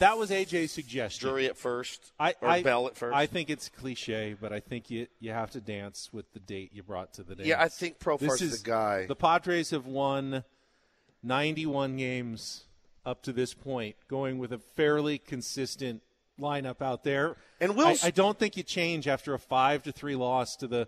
[0.01, 1.27] that was AJ's suggestion.
[1.29, 3.15] Drury at first, I, or I, Bell at first.
[3.15, 6.71] I think it's cliche, but I think you you have to dance with the date
[6.73, 7.47] you brought to the dance.
[7.47, 9.05] Yeah, I think Profar's is- the guy.
[9.05, 10.43] The Padres have won
[11.23, 12.63] 91 games
[13.05, 16.01] up to this point, going with a fairly consistent
[16.39, 17.37] lineup out there.
[17.59, 20.67] And Will's- I, I don't think you change after a five to three loss to
[20.67, 20.87] the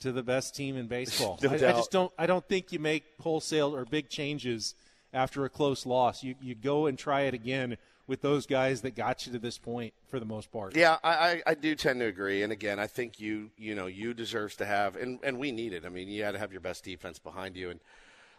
[0.00, 1.38] to the best team in baseball.
[1.42, 2.12] No I, I just don't.
[2.18, 4.74] I don't think you make wholesale or big changes
[5.14, 6.22] after a close loss.
[6.22, 9.58] You you go and try it again with those guys that got you to this
[9.58, 10.76] point for the most part.
[10.76, 12.42] Yeah, I, I, do tend to agree.
[12.42, 15.72] And again, I think you you know Yu deserves to have, and and we need
[15.72, 15.84] it.
[15.84, 17.70] I mean, you got to have your best defense behind you.
[17.70, 17.80] And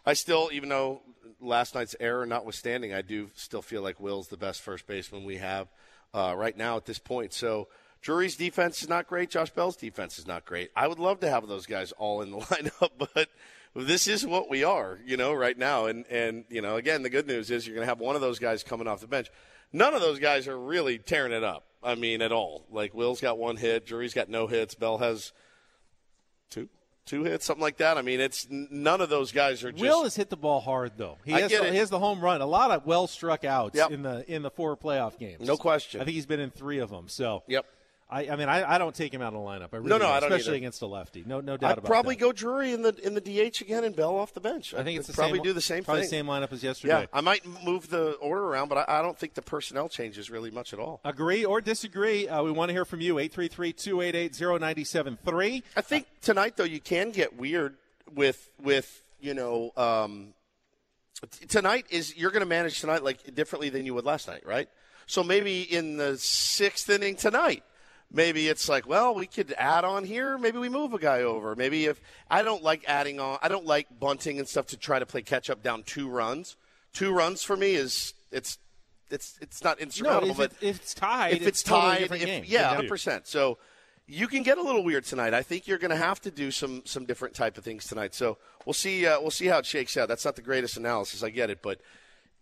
[0.04, 1.02] I still, even though
[1.40, 5.38] last night's error notwithstanding, I do still feel like Will's the best first baseman we
[5.38, 5.68] have
[6.12, 7.32] uh, right now at this point.
[7.32, 7.68] So.
[8.00, 9.30] Drury's defense is not great.
[9.30, 10.70] Josh Bell's defense is not great.
[10.76, 13.30] I would love to have those guys all in the lineup, but
[13.74, 15.86] this is what we are, you know, right now.
[15.86, 18.20] And and you know, again, the good news is you're going to have one of
[18.20, 19.30] those guys coming off the bench.
[19.74, 21.64] None of those guys are really tearing it up.
[21.82, 22.64] I mean, at all.
[22.70, 25.32] Like Will's got one hit, Drury's got no hits, Bell has
[26.48, 26.68] two
[27.06, 27.98] two hits, something like that.
[27.98, 29.82] I mean, it's none of those guys are just.
[29.82, 31.18] Will has hit the ball hard though.
[31.24, 32.40] He has the, he has the home run.
[32.40, 33.90] A lot of well struck outs Yep.
[33.90, 35.40] in the in the four playoff games.
[35.46, 36.00] No question.
[36.00, 37.08] I think he's been in three of them.
[37.08, 37.66] So Yep.
[38.14, 39.70] I, I mean, I, I don't take him out of the lineup.
[39.72, 40.58] I really No, no, I don't especially either.
[40.58, 41.24] against a lefty.
[41.26, 41.66] No, no doubt about it.
[41.72, 42.20] I'd about probably that.
[42.20, 44.72] go Drury in the in the DH again and Bell off the bench.
[44.72, 46.10] I think it's I'd the probably same, do the same probably thing.
[46.24, 47.00] the same lineup as yesterday.
[47.00, 50.30] Yeah, I might move the order around, but I, I don't think the personnel changes
[50.30, 51.00] really much at all.
[51.04, 52.28] Agree or disagree?
[52.28, 53.16] Uh, we want to hear from you.
[53.16, 55.62] 833-288-0973.
[55.76, 57.76] I think tonight though you can get weird
[58.14, 60.34] with with you know um,
[61.48, 64.68] tonight is you're going to manage tonight like differently than you would last night, right?
[65.06, 67.62] So maybe in the sixth inning tonight,
[68.14, 70.38] maybe it's like, well, we could add on here.
[70.38, 71.54] Maybe we move a guy over.
[71.54, 72.00] Maybe if
[72.30, 75.20] I don't like adding on, I don't like bunting and stuff to try to play
[75.22, 76.56] catch up down two runs.
[76.92, 78.58] Two runs for me is it's
[79.10, 80.30] it's it's not No, insurmountable.
[80.30, 82.68] if, but it, if it's tied, if it's totally tied, different if- yeah, Yeah.
[82.76, 83.26] hundred percent.
[83.26, 83.58] So
[84.06, 85.34] you can get a little weird tonight.
[85.34, 88.14] I think you're going to have to do some some different type of things tonight.
[88.14, 89.06] So we'll see.
[89.06, 90.08] Uh, we'll see how it shakes out.
[90.08, 91.22] That's not the greatest analysis.
[91.22, 91.80] I get it, but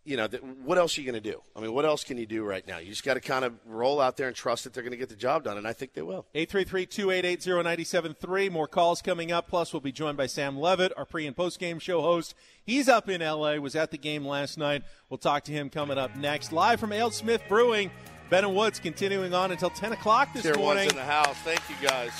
[0.04, 1.40] you know, th- what else are you going to do?
[1.54, 2.78] I mean, what else can you do right now?
[2.78, 4.96] You just got to kind of roll out there and trust that they're going to
[4.96, 6.26] get the job done, and I think they will.
[6.34, 8.50] 833-288-0973.
[8.50, 9.48] More calls coming up.
[9.48, 12.34] Plus, we'll be joined by Sam Levitt, our pre- and post-game show host.
[12.64, 14.82] He's up in L.A., was at the game last night.
[15.08, 16.52] We'll talk to him coming up next.
[16.52, 17.90] Live from Ale Smith Brewing,
[18.30, 21.36] Ben and Woods continuing on until 10 o'clock this Tier one's morning in the house.
[21.44, 22.12] Thank you guys.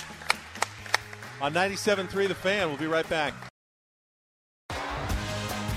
[1.41, 2.69] on 97.3 The Fan.
[2.69, 3.52] We'll be right back.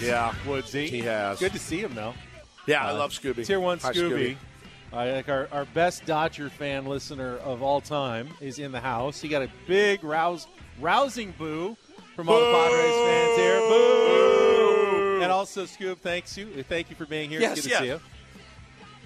[0.00, 0.88] Yeah, Woodsy.
[0.88, 1.38] he has.
[1.38, 2.14] Good to see him, though.
[2.66, 3.44] Yeah, I love Scooby.
[3.44, 4.36] Tier one Hi, Scooby.
[4.92, 9.20] I think our, our best Dodger fan listener of all time is in the house.
[9.20, 10.48] He got a big rouse,
[10.80, 11.76] rousing boo
[12.16, 13.58] from all the Padres fans here.
[13.60, 15.20] Boo!
[15.22, 16.46] And also, Scoob, thanks you.
[16.64, 17.40] Thank you for being here.
[17.40, 17.78] Yes, it's good yeah.
[17.78, 18.00] to see you.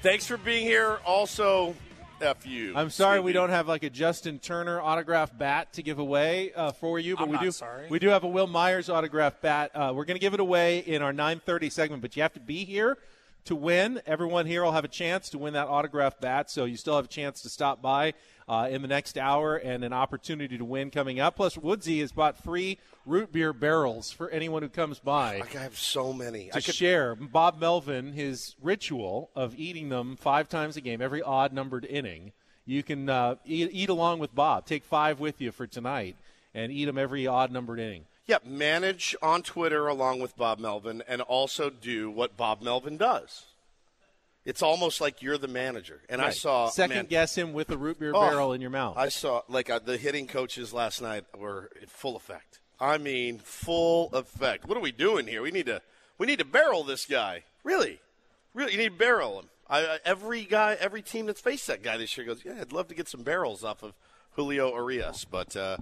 [0.00, 1.00] Thanks for being here.
[1.04, 1.74] Also,
[2.20, 2.74] F you.
[2.77, 6.72] I'm sorry we don't have like a Justin Turner autographed bat to give away uh,
[6.72, 7.50] for you, but I'm we do.
[7.50, 7.88] sorry.
[7.88, 9.70] We do have a Wil Myers autographed bat.
[9.74, 12.40] Uh, we're going to give it away in our 9:30 segment, but you have to
[12.40, 12.96] be here
[13.44, 14.00] to win.
[14.07, 17.05] Everyone here will have a chance to win that autographed bat, so you still have
[17.07, 18.14] a chance to stop by
[18.48, 21.37] uh, in the next hour and an opportunity to win coming up.
[21.37, 25.78] Plus, Woodsy has bought free root beer barrels for anyone who comes by I have
[25.78, 26.48] so many.
[26.48, 27.14] to I could share.
[27.14, 32.33] Bob Melvin, his ritual of eating them five times a game, every odd numbered inning.
[32.66, 34.66] You can uh, eat, eat along with Bob.
[34.66, 36.16] Take five with you for tonight
[36.54, 38.04] and eat them every odd numbered inning.
[38.26, 43.44] Yeah, manage on Twitter along with Bob Melvin and also do what Bob Melvin does.
[44.44, 46.02] It's almost like you're the manager.
[46.09, 48.70] And I saw second man, guess him with a root beer Oh, barrel in your
[48.70, 48.96] mouth.
[48.96, 52.61] I saw like uh, the hitting coaches last night were in full effect.
[52.78, 54.66] I mean, full effect.
[54.68, 55.40] What are we doing here?
[55.42, 55.80] We need to
[56.18, 57.44] we need to barrel this guy.
[57.62, 58.00] Really,
[58.52, 59.48] really, you need to barrel him.
[59.68, 62.72] I, I, every guy, every team that's faced that guy this year goes, yeah, I'd
[62.72, 63.94] love to get some barrels off of
[64.33, 65.78] Julio Urias, but uh,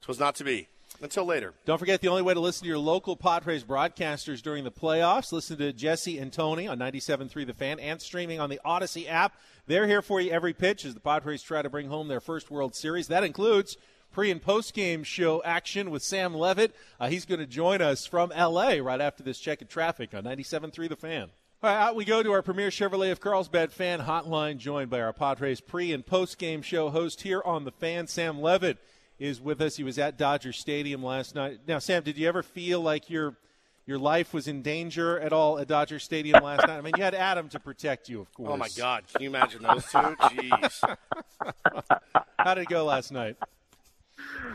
[0.00, 0.68] it was not to be.
[1.02, 1.52] Until later.
[1.64, 5.32] Don't forget the only way to listen to your local Padres broadcasters during the playoffs.
[5.32, 9.34] Listen to Jesse and Tony on 97.3 The Fan and streaming on the Audacy app.
[9.66, 12.52] They're here for you every pitch as the Padres try to bring home their first
[12.52, 13.08] World Series.
[13.08, 13.76] That includes
[14.12, 16.72] pre and post game show action with Sam Levitt.
[17.00, 18.80] Uh, he's going to join us from L.A.
[18.80, 21.30] right after this check of traffic on 97.3 The Fan.
[21.64, 25.00] All right, out we go to our premier Chevrolet of Carlsbad fan hotline, joined by
[25.00, 28.78] our Padres pre and post game show host here on the fan, Sam Levitt
[29.18, 29.76] is with us.
[29.76, 31.60] He was at Dodger Stadium last night.
[31.66, 33.36] Now, Sam, did you ever feel like your
[33.84, 36.78] your life was in danger at all at Dodger Stadium last night?
[36.78, 38.50] I mean, you had Adam to protect you, of course.
[38.52, 39.04] Oh my God!
[39.12, 39.98] Can you imagine those two?
[39.98, 40.96] Jeez.
[42.38, 43.36] How did it go last night?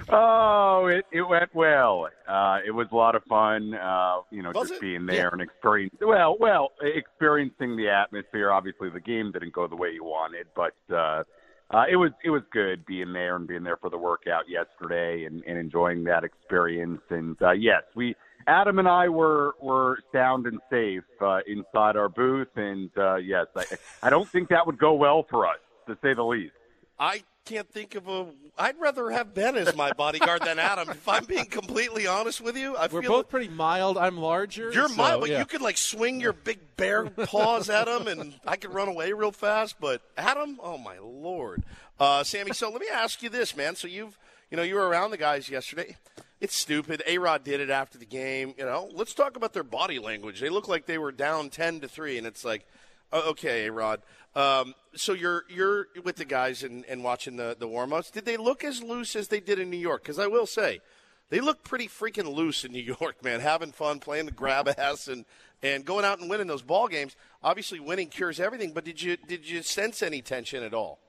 [0.09, 2.07] Oh, it, it went well.
[2.27, 3.73] Uh, it was a lot of fun.
[3.73, 4.81] Uh, you know, Was just it?
[4.81, 5.29] being there Yeah.
[5.33, 5.93] and experience.
[5.99, 8.51] Well, well, experiencing the atmosphere.
[8.51, 11.23] Obviously, the game didn't go the way you wanted, but uh,
[11.71, 15.25] uh, it was it was good being there and being there for the workout yesterday
[15.25, 17.01] and, and enjoying that experience.
[17.09, 18.15] And uh, yes, we
[18.47, 22.55] Adam and I were were sound and safe uh, inside our booth.
[22.55, 23.65] And uh, yes, I,
[24.03, 26.53] I don't think that would go well for us, to say the least.
[26.99, 28.27] I can't think of a.
[28.57, 30.89] I'd rather have Ben as my bodyguard than Adam.
[30.89, 33.97] If I'm being completely honest with you, I We're both pretty mild.
[33.97, 34.71] I'm larger.
[34.71, 35.39] You're so, mild, but yeah.
[35.39, 39.13] you could like swing your big bear paws at him, and I could run away
[39.13, 39.77] real fast.
[39.79, 41.63] But Adam, oh my lord,
[41.99, 42.53] uh, Sammy.
[42.53, 43.75] So let me ask you this, man.
[43.75, 44.17] So you've,
[44.51, 45.95] you know, you were around the guys yesterday.
[46.39, 47.01] It's stupid.
[47.07, 48.53] A Rod did it after the game.
[48.57, 50.39] You know, let's talk about their body language.
[50.39, 52.67] They look like they were down ten to three, and it's like,
[53.13, 54.01] okay, Rod.
[54.35, 58.11] Um, so you're you're with the guys and, and watching the the warm ups.
[58.11, 60.03] Did they look as loose as they did in New York?
[60.03, 60.81] Because I will say,
[61.29, 63.39] they look pretty freaking loose in New York, man.
[63.39, 65.25] Having fun, playing the grab ass, and
[65.63, 67.15] and going out and winning those ball games.
[67.43, 68.73] Obviously, winning cures everything.
[68.73, 70.99] But did you did you sense any tension at all?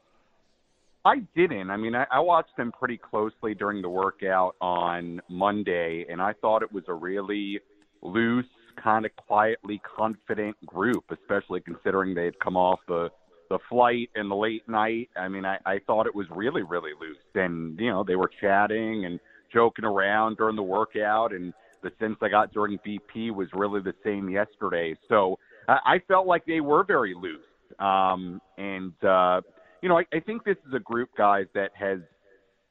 [1.04, 1.70] I didn't.
[1.70, 6.32] I mean, I, I watched them pretty closely during the workout on Monday, and I
[6.34, 7.60] thought it was a really
[8.02, 8.46] loose,
[8.82, 13.10] kind of quietly confident group, especially considering they had come off the
[13.50, 15.08] the flight and the late night.
[15.16, 18.30] I mean, I, I thought it was really, really loose, and you know, they were
[18.40, 19.18] chatting and
[19.50, 23.94] joking around during the workout, and The sense I got during BP was really the
[24.04, 24.96] same yesterday.
[25.08, 27.40] So I, I felt like they were very loose.
[27.78, 29.40] Um, and, uh,
[29.82, 32.00] you know, I, I think this is a group, guys, that has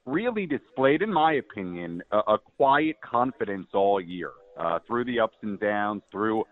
[0.08, 5.38] really displayed, in my opinion, a, a quiet confidence all year uh, through the ups
[5.44, 6.44] and downs, through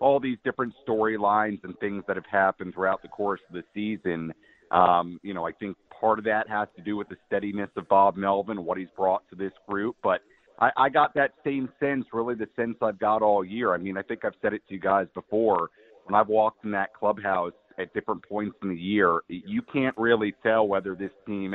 [0.00, 4.34] all these different storylines and things that have happened throughout the course of the season.
[4.70, 7.88] Um, you know, I think part of that has to do with the steadiness of
[7.88, 9.96] Bob Melvin, what he's brought to this group.
[10.02, 10.20] But
[10.58, 13.72] I, I got that same sense, really the sense I've got all year.
[13.72, 15.68] I mean, I think I've said it to you guys before.
[16.04, 20.34] When I've walked in that clubhouse at different points in the year, you can't really
[20.42, 21.54] tell whether this team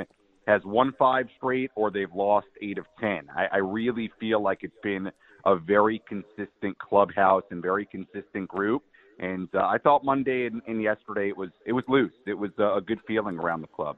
[0.49, 3.21] has won five straight or they've lost eight of ten.
[3.35, 5.11] I, I really feel like it's been
[5.45, 8.83] a very consistent clubhouse and very consistent group.
[9.19, 12.17] And uh, I thought Monday and, and yesterday it was it was loose.
[12.25, 13.97] It was uh, a good feeling around the club.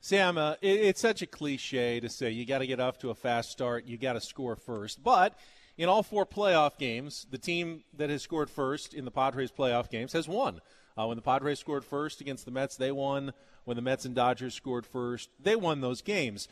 [0.00, 3.10] Sam, uh, it, it's such a cliche to say you got to get off to
[3.10, 5.02] a fast start, you got to score first.
[5.02, 5.38] But
[5.76, 9.88] in all four playoff games, the team that has scored first in the Padres playoff
[9.90, 10.60] games has won.
[10.98, 13.32] Uh, when the Padres scored first against the Mets, they won.
[13.64, 16.48] When the Mets and Dodgers scored first, they won those games.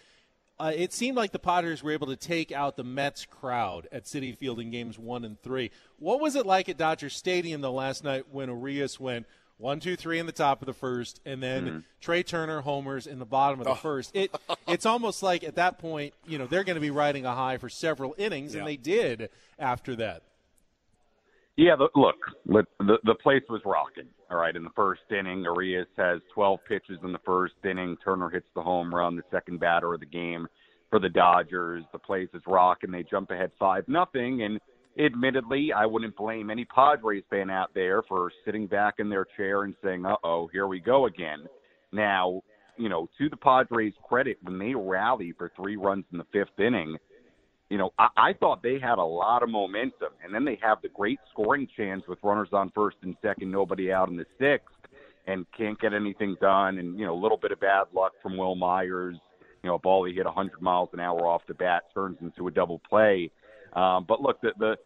[0.60, 4.04] Uh, it seemed like the Padres were able to take out the Mets crowd at
[4.04, 5.70] Citi Field in games one and three.
[5.98, 9.96] What was it like at Dodger Stadium the last night when Urias went one, two,
[9.96, 11.78] three in the top of the first, and then Mm-hmm.
[12.00, 14.14] Trea Turner homers in the bottom of the first?
[14.14, 14.32] It
[14.68, 17.58] it's almost like at that point, you know, they're going to be riding a high
[17.58, 20.22] for several innings, and they did after that.
[21.56, 24.06] Yeah, the, look, the the place was rocking.
[24.30, 27.96] All right, in the first inning, Urias has 12 pitches in the first inning.
[28.04, 30.46] Turner hits the home run, the second batter of the game
[30.90, 31.84] for the Dodgers.
[31.92, 32.90] The place is rocking.
[32.90, 34.60] They jump ahead five nothing, and
[34.98, 39.62] admittedly, I wouldn't blame any Padres fan out there for sitting back in their chair
[39.62, 41.46] and saying, "Uh oh, here we go again."
[41.92, 42.42] Now,
[42.76, 46.58] you know, to the Padres' credit, when they rally for three runs in the fifth
[46.60, 46.98] inning,
[47.70, 50.80] you know, I, I thought they had a lot of momentum, and then they have
[50.82, 54.74] the great scoring chance with runners on first and second, nobody out in the sixth,
[55.26, 58.36] and can't get anything done, and you know, a little bit of bad luck from
[58.36, 59.16] Wil Myers.
[59.62, 62.46] You know, a ball he hit 100 miles an hour off the bat turns into
[62.46, 63.30] a double play.
[63.72, 64.76] Um, but look, the, the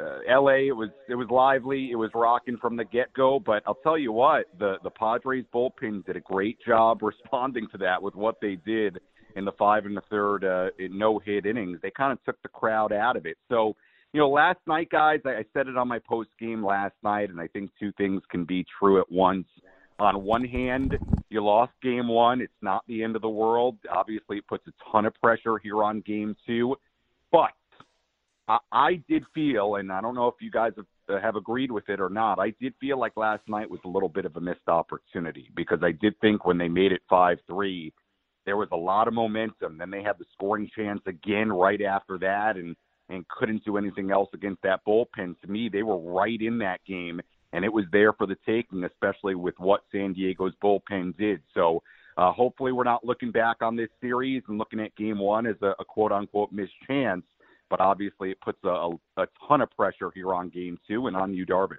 [0.00, 0.68] uh, L.A.
[0.68, 3.40] it was it was lively, it was rocking from the get go.
[3.40, 7.78] But I'll tell you what, the the Padres bullpen did a great job responding to
[7.78, 9.00] that with what they did
[9.36, 11.78] in the five and the third uh, no hit innings.
[11.82, 13.36] They kind of took the crowd out of it.
[13.48, 13.76] So,
[14.12, 17.30] you know, last night, guys, I, I said it on my post game last night,
[17.30, 19.46] and I think two things can be true at once.
[19.98, 20.96] On one hand,
[21.28, 22.40] you lost game one.
[22.40, 23.76] It's not the end of the world.
[23.90, 26.74] Obviously, it puts a ton of pressure here on game two.
[27.30, 27.52] But
[28.48, 31.70] I, I did feel, and I don't know if you guys have, uh, have agreed
[31.70, 34.36] with it or not, I did feel like last night was a little bit of
[34.36, 37.92] a missed opportunity because I did think when they made it 5 3,
[38.46, 39.78] there was a lot of momentum.
[39.78, 42.76] Then they had the scoring chance again right after that and,
[43.08, 45.40] and couldn't do anything else against that bullpen.
[45.40, 47.20] To me, they were right in that game,
[47.52, 51.40] and it was there for the taking, especially with what San Diego's bullpen did.
[51.54, 51.82] So
[52.16, 55.56] uh, hopefully, we're not looking back on this series and looking at game one as
[55.62, 57.24] a, a quote unquote missed chance.
[57.68, 61.32] But obviously, it puts a, a, ton of pressure here on game two and on
[61.32, 61.76] Yu Darvish.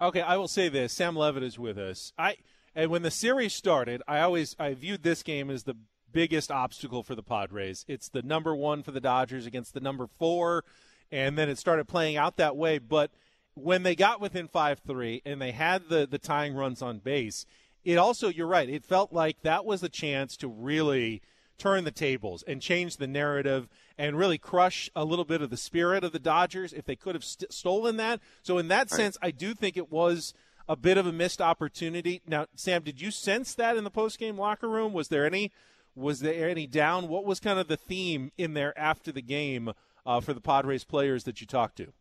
[0.00, 2.12] Okay, I will say this: Sam Levitt is with us.
[2.18, 2.36] I
[2.76, 5.76] and when the series started, I always I viewed this game as the
[6.12, 7.86] biggest obstacle for the Padres.
[7.88, 10.62] It's the number one for the Dodgers against the number four,
[11.10, 12.78] and then it started playing out that way.
[12.78, 13.10] But
[13.54, 17.46] when they got within five three and they had the the tying runs on base,
[17.82, 18.68] it also you're right.
[18.68, 21.22] It felt like that was the chance to really
[21.56, 25.56] turn the tables and change the narrative and really crush a little bit of the
[25.56, 28.20] spirit of the Dodgers if they could have st- stolen that.
[28.42, 30.34] So in that sense, I do think it was
[30.68, 32.22] a bit of a missed opportunity.
[32.26, 34.92] Now, Sam, did you sense that in the post-game locker room?
[34.92, 35.52] Was there any
[35.94, 37.08] was there any down?
[37.08, 39.72] What was kind of the theme in there after the game
[40.04, 41.92] uh, for the Padres players that you talked to?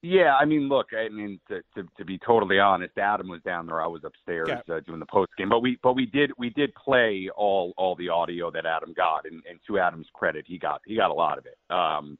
[0.00, 3.66] Yeah, I mean, look, I mean, to, to to be totally honest, Adam was down
[3.66, 3.82] there.
[3.82, 4.72] I was upstairs Okay.
[4.72, 7.96] uh, doing the post game, but we but we did we did play all all
[7.96, 11.14] the audio that Adam got, and, and to Adam's credit, he got he got a
[11.14, 11.58] lot of it.
[11.68, 12.16] Um,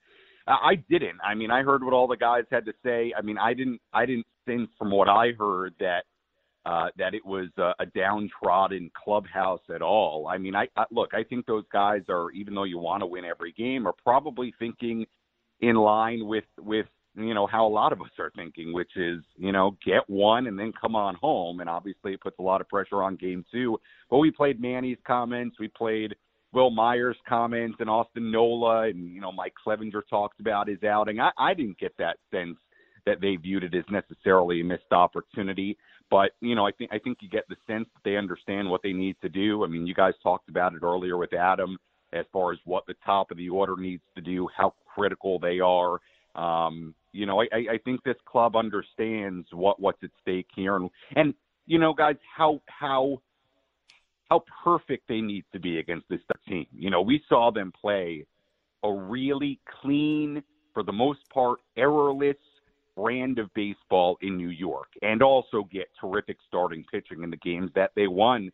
[0.48, 1.18] I didn't.
[1.22, 3.12] I mean, I heard what all the guys had to say.
[3.16, 6.04] I mean, I didn't I didn't think from what I heard that
[6.64, 10.26] uh, that it was uh, a downtrodden clubhouse at all.
[10.28, 13.06] I mean, I, I look, I think those guys are, even though you want to
[13.06, 15.06] win every game, are probably thinking
[15.60, 19.22] in line with with you know how a lot of us are thinking, which is
[19.36, 21.60] you know get one and then come on home.
[21.60, 23.78] And obviously, it puts a lot of pressure on game two.
[24.10, 26.14] But we played Manny's comments, we played
[26.52, 31.20] Wil Myers' comments, and Austin Nola, and you know Mike Clevinger talked about his outing.
[31.20, 32.56] I, I didn't get that sense
[33.06, 35.76] that they viewed it as necessarily a missed opportunity.
[36.10, 38.82] But you know, I think I think you get the sense that they understand what
[38.82, 39.64] they need to do.
[39.64, 41.76] I mean, you guys talked about it earlier with Adam
[42.12, 45.60] as far as what the top of the order needs to do, how critical they
[45.60, 46.00] are.
[46.34, 50.90] Um, you know, I, I think this club understands what what's at stake here, and
[51.16, 51.34] and
[51.66, 53.20] you know, guys, how how
[54.28, 56.66] how perfect they need to be against this team.
[56.72, 58.26] You know, we saw them play
[58.82, 60.42] a really clean,
[60.74, 62.36] for the most part, errorless
[62.96, 67.70] brand of baseball in New York, and also get terrific starting pitching in the games
[67.74, 68.50] that they won.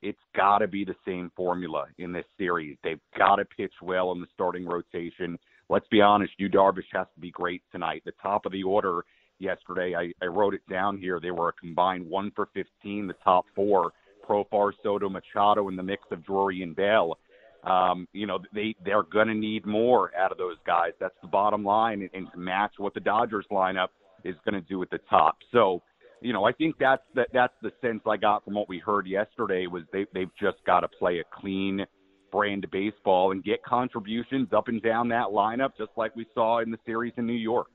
[0.00, 2.76] It's got to be the same formula in this series.
[2.82, 5.38] They've got to pitch well in the starting rotation
[5.72, 8.02] let's be honest, Yu Darvish has to be great tonight.
[8.04, 9.04] The top of the order
[9.38, 11.18] yesterday, I, I wrote it down here.
[11.18, 13.92] They were a combined one for 15, the top four.
[14.28, 17.18] Profar, Soto, Machado in the mix of Drury and Bell.
[17.64, 20.92] Um, you know, they, they're going to need more out of those guys.
[21.00, 22.02] That's the bottom line.
[22.02, 23.88] And, and to match what the Dodgers lineup
[24.24, 25.38] is going to do at the top.
[25.52, 25.82] So,
[26.20, 29.06] you know, I think that's that, that's the sense I got from what we heard
[29.06, 31.86] yesterday was they, they've just got to play a clean–
[32.32, 36.60] brand of baseball and get contributions up and down that lineup, just like we saw
[36.60, 37.68] in the series in New York.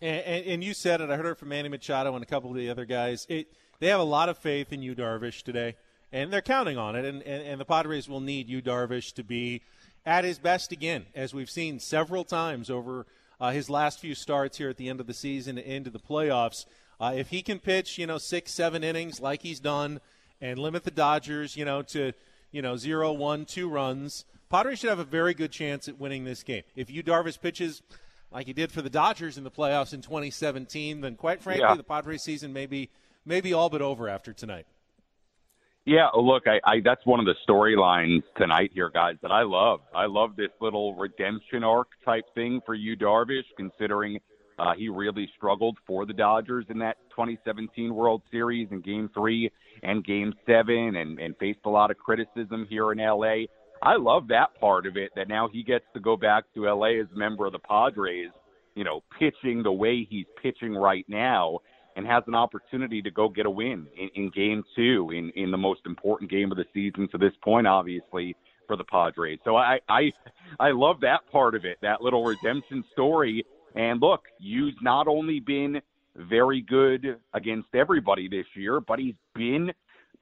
[0.00, 1.10] And, and, and you said it.
[1.10, 3.26] I heard it from Manny Machado and a couple of the other guys.
[3.28, 3.48] It,
[3.80, 5.76] they have a lot of faith in Yu Darvish today,
[6.12, 7.04] and they're counting on it.
[7.04, 9.62] And, and, and the Padres will need Yu Darvish to be
[10.06, 13.06] at his best again, as we've seen several times over
[13.40, 16.64] uh, his last few starts here at the end of the season into the playoffs.
[17.00, 20.00] Uh, if he can pitch, you know, six, seven innings like he's done,
[20.40, 22.12] and limit the Dodgers, you know, to
[22.50, 24.24] you know, zero, one, two runs.
[24.50, 26.62] Padres should have a very good chance at winning this game.
[26.74, 27.82] If Yu Darvish pitches
[28.32, 31.74] like he did for the Dodgers in the playoffs in 2017, then quite frankly, yeah.
[31.74, 32.88] the Padres season may be,
[33.28, 34.66] may be all but over after tonight.
[35.84, 39.80] Yeah, look, I, I that's one of the storylines tonight here, guys, that I love.
[39.94, 44.20] I love this little redemption arc type thing for Yu Darvish, considering
[44.58, 49.50] uh, he really struggled for the Dodgers in that 2017 World Series in Game Three
[49.82, 53.46] and Game Seven, and, and faced a lot of criticism here in LA.
[53.80, 55.12] I love that part of it.
[55.16, 58.30] That now he gets to go back to LA as a member of the Padres.
[58.74, 61.60] You know, pitching the way he's pitching right now,
[61.98, 65.50] and has an opportunity to go get a win in, in Game Two, in in
[65.50, 68.36] the most important game of the season to this point, obviously
[68.68, 69.40] for the Padres.
[69.44, 70.12] So I I
[70.60, 73.44] I love that part of it, that little redemption story.
[73.74, 75.82] And look, Yu's not only been
[76.14, 79.72] very good against everybody this year, but he's been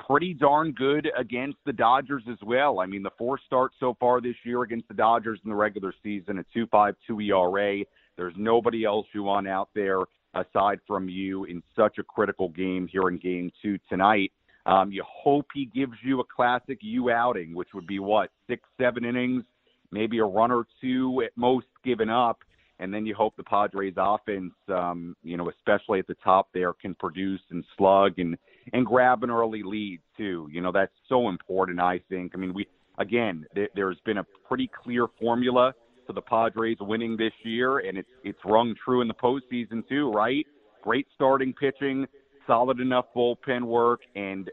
[0.01, 2.81] pretty darn good against the Dodgers as well.
[2.81, 5.93] I mean, the four starts so far this year against the Dodgers in the regular
[6.03, 7.85] season, a 2.52 ERA.
[8.17, 10.01] There's nobody else you want out there
[10.37, 14.33] aside from Yu in such a critical game here in Game Two tonight.
[14.67, 18.63] Um, you hope he gives you a classic Yu outing, which would be what six,
[18.81, 19.45] seven innings,
[19.91, 22.39] maybe a run or two at most given up
[22.79, 26.73] and then you hope the Padres offense, um, you know, especially at the top there,
[26.75, 28.37] can produce and slug and
[28.73, 30.49] and grab an early lead too.
[30.53, 31.81] You know, that's so important.
[31.81, 32.33] I think.
[32.35, 32.67] I mean, we
[32.99, 35.75] again, th- there's been a pretty clear formula
[36.07, 40.11] to the Padres winning this year, and it's it's rung true in the postseason too,
[40.11, 40.47] right?
[40.83, 42.07] Great starting pitching,
[42.47, 44.51] solid enough bullpen work, and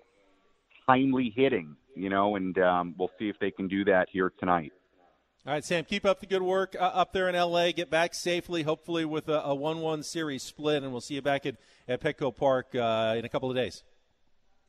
[0.85, 1.75] timely hitting.
[1.95, 4.71] You know, and um, we'll see if they can do that here tonight.
[5.45, 7.73] All right, Sam, keep up the good work uh, up there in L.A.
[7.73, 11.21] Get back safely, hopefully with a, a 1 1 series split, and we'll see you
[11.21, 13.83] back at, at Petco Park uh, in a couple of days.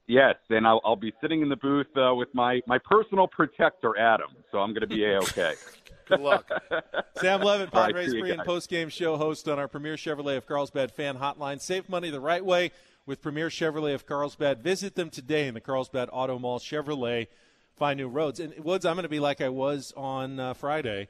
[0.08, 3.96] Yes, and I'll, I'll be sitting in the booth uh, with my, my personal protector,
[3.96, 5.54] Adam, so I'm going to be A-OK.
[6.06, 6.50] good luck.
[7.16, 10.46] Sam Levitt, Padres right, pre and post game show host on our Premier Chevrolet of
[10.46, 11.60] Carlsbad fan hotline.
[11.60, 12.70] Save money the right way
[13.06, 14.62] with Premier Chevrolet of Carlsbad.
[14.62, 17.28] Visit them today in the Carlsbad Auto Mall Chevrolet
[17.76, 18.40] find new roads.
[18.40, 21.08] And Woods, I'm going to be like I was on uh, Friday,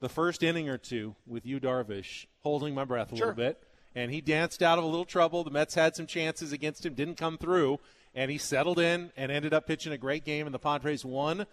[0.00, 3.28] the first inning or two with Yu Darvish, holding my breath a sure.
[3.28, 3.62] little bit.
[3.94, 5.44] And he danced out of a little trouble.
[5.44, 7.78] The Mets had some chances against him, didn't come through,
[8.12, 10.46] and he settled in and ended up pitching a great game.
[10.46, 11.46] And the Padres won.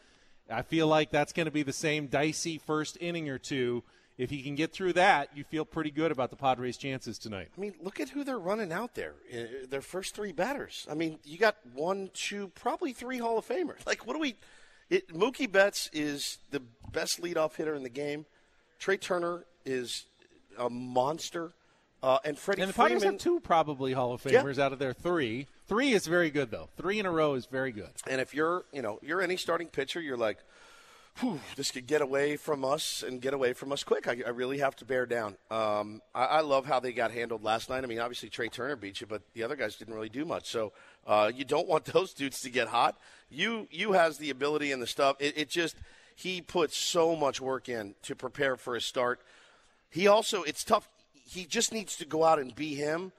[0.50, 3.84] I feel like that's going to be the same dicey first inning or two.
[4.18, 7.48] If he can get through that, you feel pretty good about the Padres' chances tonight.
[7.58, 9.14] I mean, look at who they're running out there.
[9.34, 10.86] Uh, their first three batters.
[10.90, 13.78] I mean, you got one, two, probably three Hall of Famers.
[13.86, 14.36] Like, what do we?
[14.90, 16.62] It, Mookie Betts is the
[16.92, 18.26] best leadoff hitter in the game.
[18.78, 20.06] Trea Turner is
[20.58, 21.54] a monster.
[22.04, 24.66] Uh, and Freddie and the Freeman, Padres have two probably Hall of Famers yeah.
[24.66, 25.48] out of their three.
[25.68, 26.70] Three is very good though.
[26.78, 27.92] Three in a row is very good.
[28.08, 30.40] And if you're, you know, you're any starting pitcher, you're like,
[31.20, 34.08] Whew, this could get away from us and get away from us quick.
[34.08, 35.36] I, I really have to bear down.
[35.52, 37.84] Um, I, I, love how they got handled last night.
[37.84, 40.48] I mean, obviously Trea Turner beat you, but the other guys didn't really do much.
[40.50, 40.72] So
[41.06, 42.98] uh, you don't want those dudes to get hot.
[43.30, 45.18] You Yu has the ability and the stuff.
[45.20, 45.76] It, it just
[46.16, 49.20] he puts so much work in to prepare for his start.
[49.90, 50.88] He also it's tough.
[51.32, 53.12] He just needs to go out and be him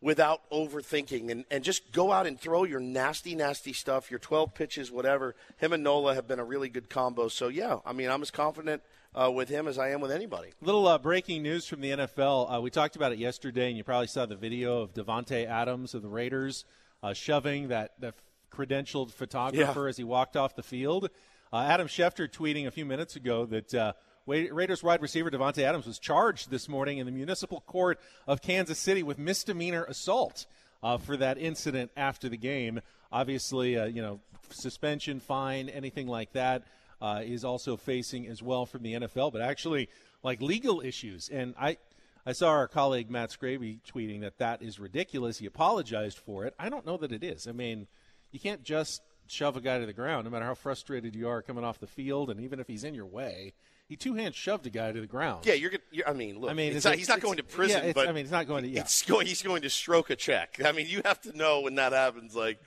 [0.00, 4.54] without overthinking and, and just go out and throw your nasty, nasty stuff, your 12
[4.54, 5.34] pitches, whatever.
[5.58, 7.28] Him and Nola have been a really good combo.
[7.28, 8.82] So, yeah, I mean, I'm as confident
[9.14, 10.50] uh, with him as I am with anybody.
[10.60, 12.56] Little uh, breaking news from the NFL.
[12.56, 15.94] Uh, we talked about it yesterday, and you probably saw the video of Davante Adams
[15.94, 16.64] of the Raiders
[17.02, 18.14] uh, shoving that, that
[18.52, 19.88] credentialed photographer Yeah.
[19.88, 21.10] as he walked off the field.
[21.52, 23.92] Uh, Adam Schefter tweeting a few minutes ago that uh,
[24.28, 28.78] Raiders wide receiver Davante Adams was charged this morning in the municipal court of Kansas
[28.78, 30.44] City with misdemeanor assault
[30.82, 32.82] uh, for that incident after the game.
[33.10, 34.20] Obviously, uh, you know,
[34.50, 36.64] suspension, fine, anything like that
[37.00, 39.32] uh, is also facing as well from the NFL.
[39.32, 39.88] But actually,
[40.22, 41.78] like legal issues, and I.
[42.26, 45.38] I saw our colleague Matt Scraby tweeting that that is ridiculous.
[45.38, 46.54] He apologized for it.
[46.58, 47.48] I don't know that it is.
[47.48, 47.86] I mean,
[48.32, 51.40] you can't just shove a guy to the ground, no matter how frustrated you are
[51.40, 53.54] coming off the field, and even if he's in your way.
[53.88, 55.46] He two hand shoved a guy to the ground.
[55.46, 55.72] Yeah, you're.
[55.90, 56.50] you're I mean, look.
[56.50, 58.46] I mean, not, it- he's not going to prison, yeah, but I mean, he's not
[58.46, 58.68] going to.
[58.68, 58.82] Yeah.
[58.82, 59.26] It's going.
[59.26, 60.60] He's going to stroke a check.
[60.62, 62.36] I mean, you have to know when that happens.
[62.36, 62.60] Like,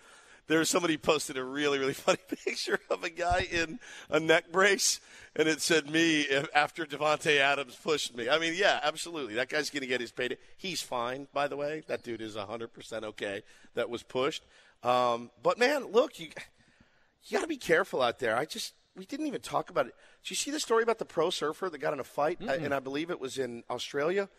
[0.48, 5.00] there's somebody posted a really, really funny picture of a guy in a neck brace,
[5.36, 8.28] and it said me after Davante Adams pushed me.
[8.28, 9.36] I mean, yeah, absolutely.
[9.36, 10.38] That guy's going to get his payday.
[10.58, 11.84] He's fine, by the way.
[11.88, 13.44] That dude is 100 percent okay.
[13.76, 14.44] That was pushed.
[14.82, 16.30] Um, but man, look, you
[17.26, 18.36] you got to be careful out there.
[18.36, 19.96] I just we didn't even talk about it.
[20.24, 22.40] Did you see the story about the pro surfer that got in a fight?
[22.48, 24.30] I- and I believe it was in Australia.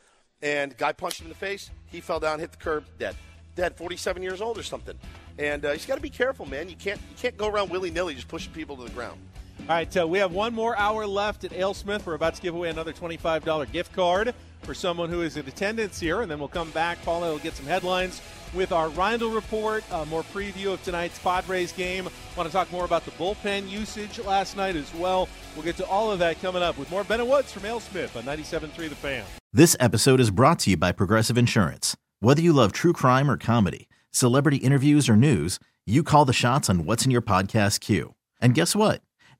[0.42, 1.70] And guy punched him in the face.
[1.86, 3.16] He fell down, hit the curb, dead.
[3.54, 4.98] Dead, 47 years old or something.
[5.38, 6.68] And uh, just got to be careful, man.
[6.68, 9.20] You can't you can't go around willy nilly just pushing people to the ground.
[9.68, 12.04] All right, uh, we have one more hour left at AleSmith.
[12.04, 16.00] We're about to give away another $25 gift card for someone who is in attendance
[16.00, 17.00] here, and then we'll come back.
[17.04, 18.20] Paula will get some headlines
[18.54, 22.08] with our Rindle report, more preview of tonight's Padres game.
[22.36, 25.28] Want to talk more about the bullpen usage last night as well.
[25.54, 28.24] We'll get to all of that coming up with more Ben Woods from AleSmith on
[28.24, 29.24] 97.3 The Fan.
[29.52, 31.96] This episode is brought to you by Progressive Insurance.
[32.18, 36.68] Whether you love true crime or comedy, celebrity interviews or news, you call the shots
[36.68, 38.14] on what's in your podcast queue.
[38.40, 39.02] And guess what?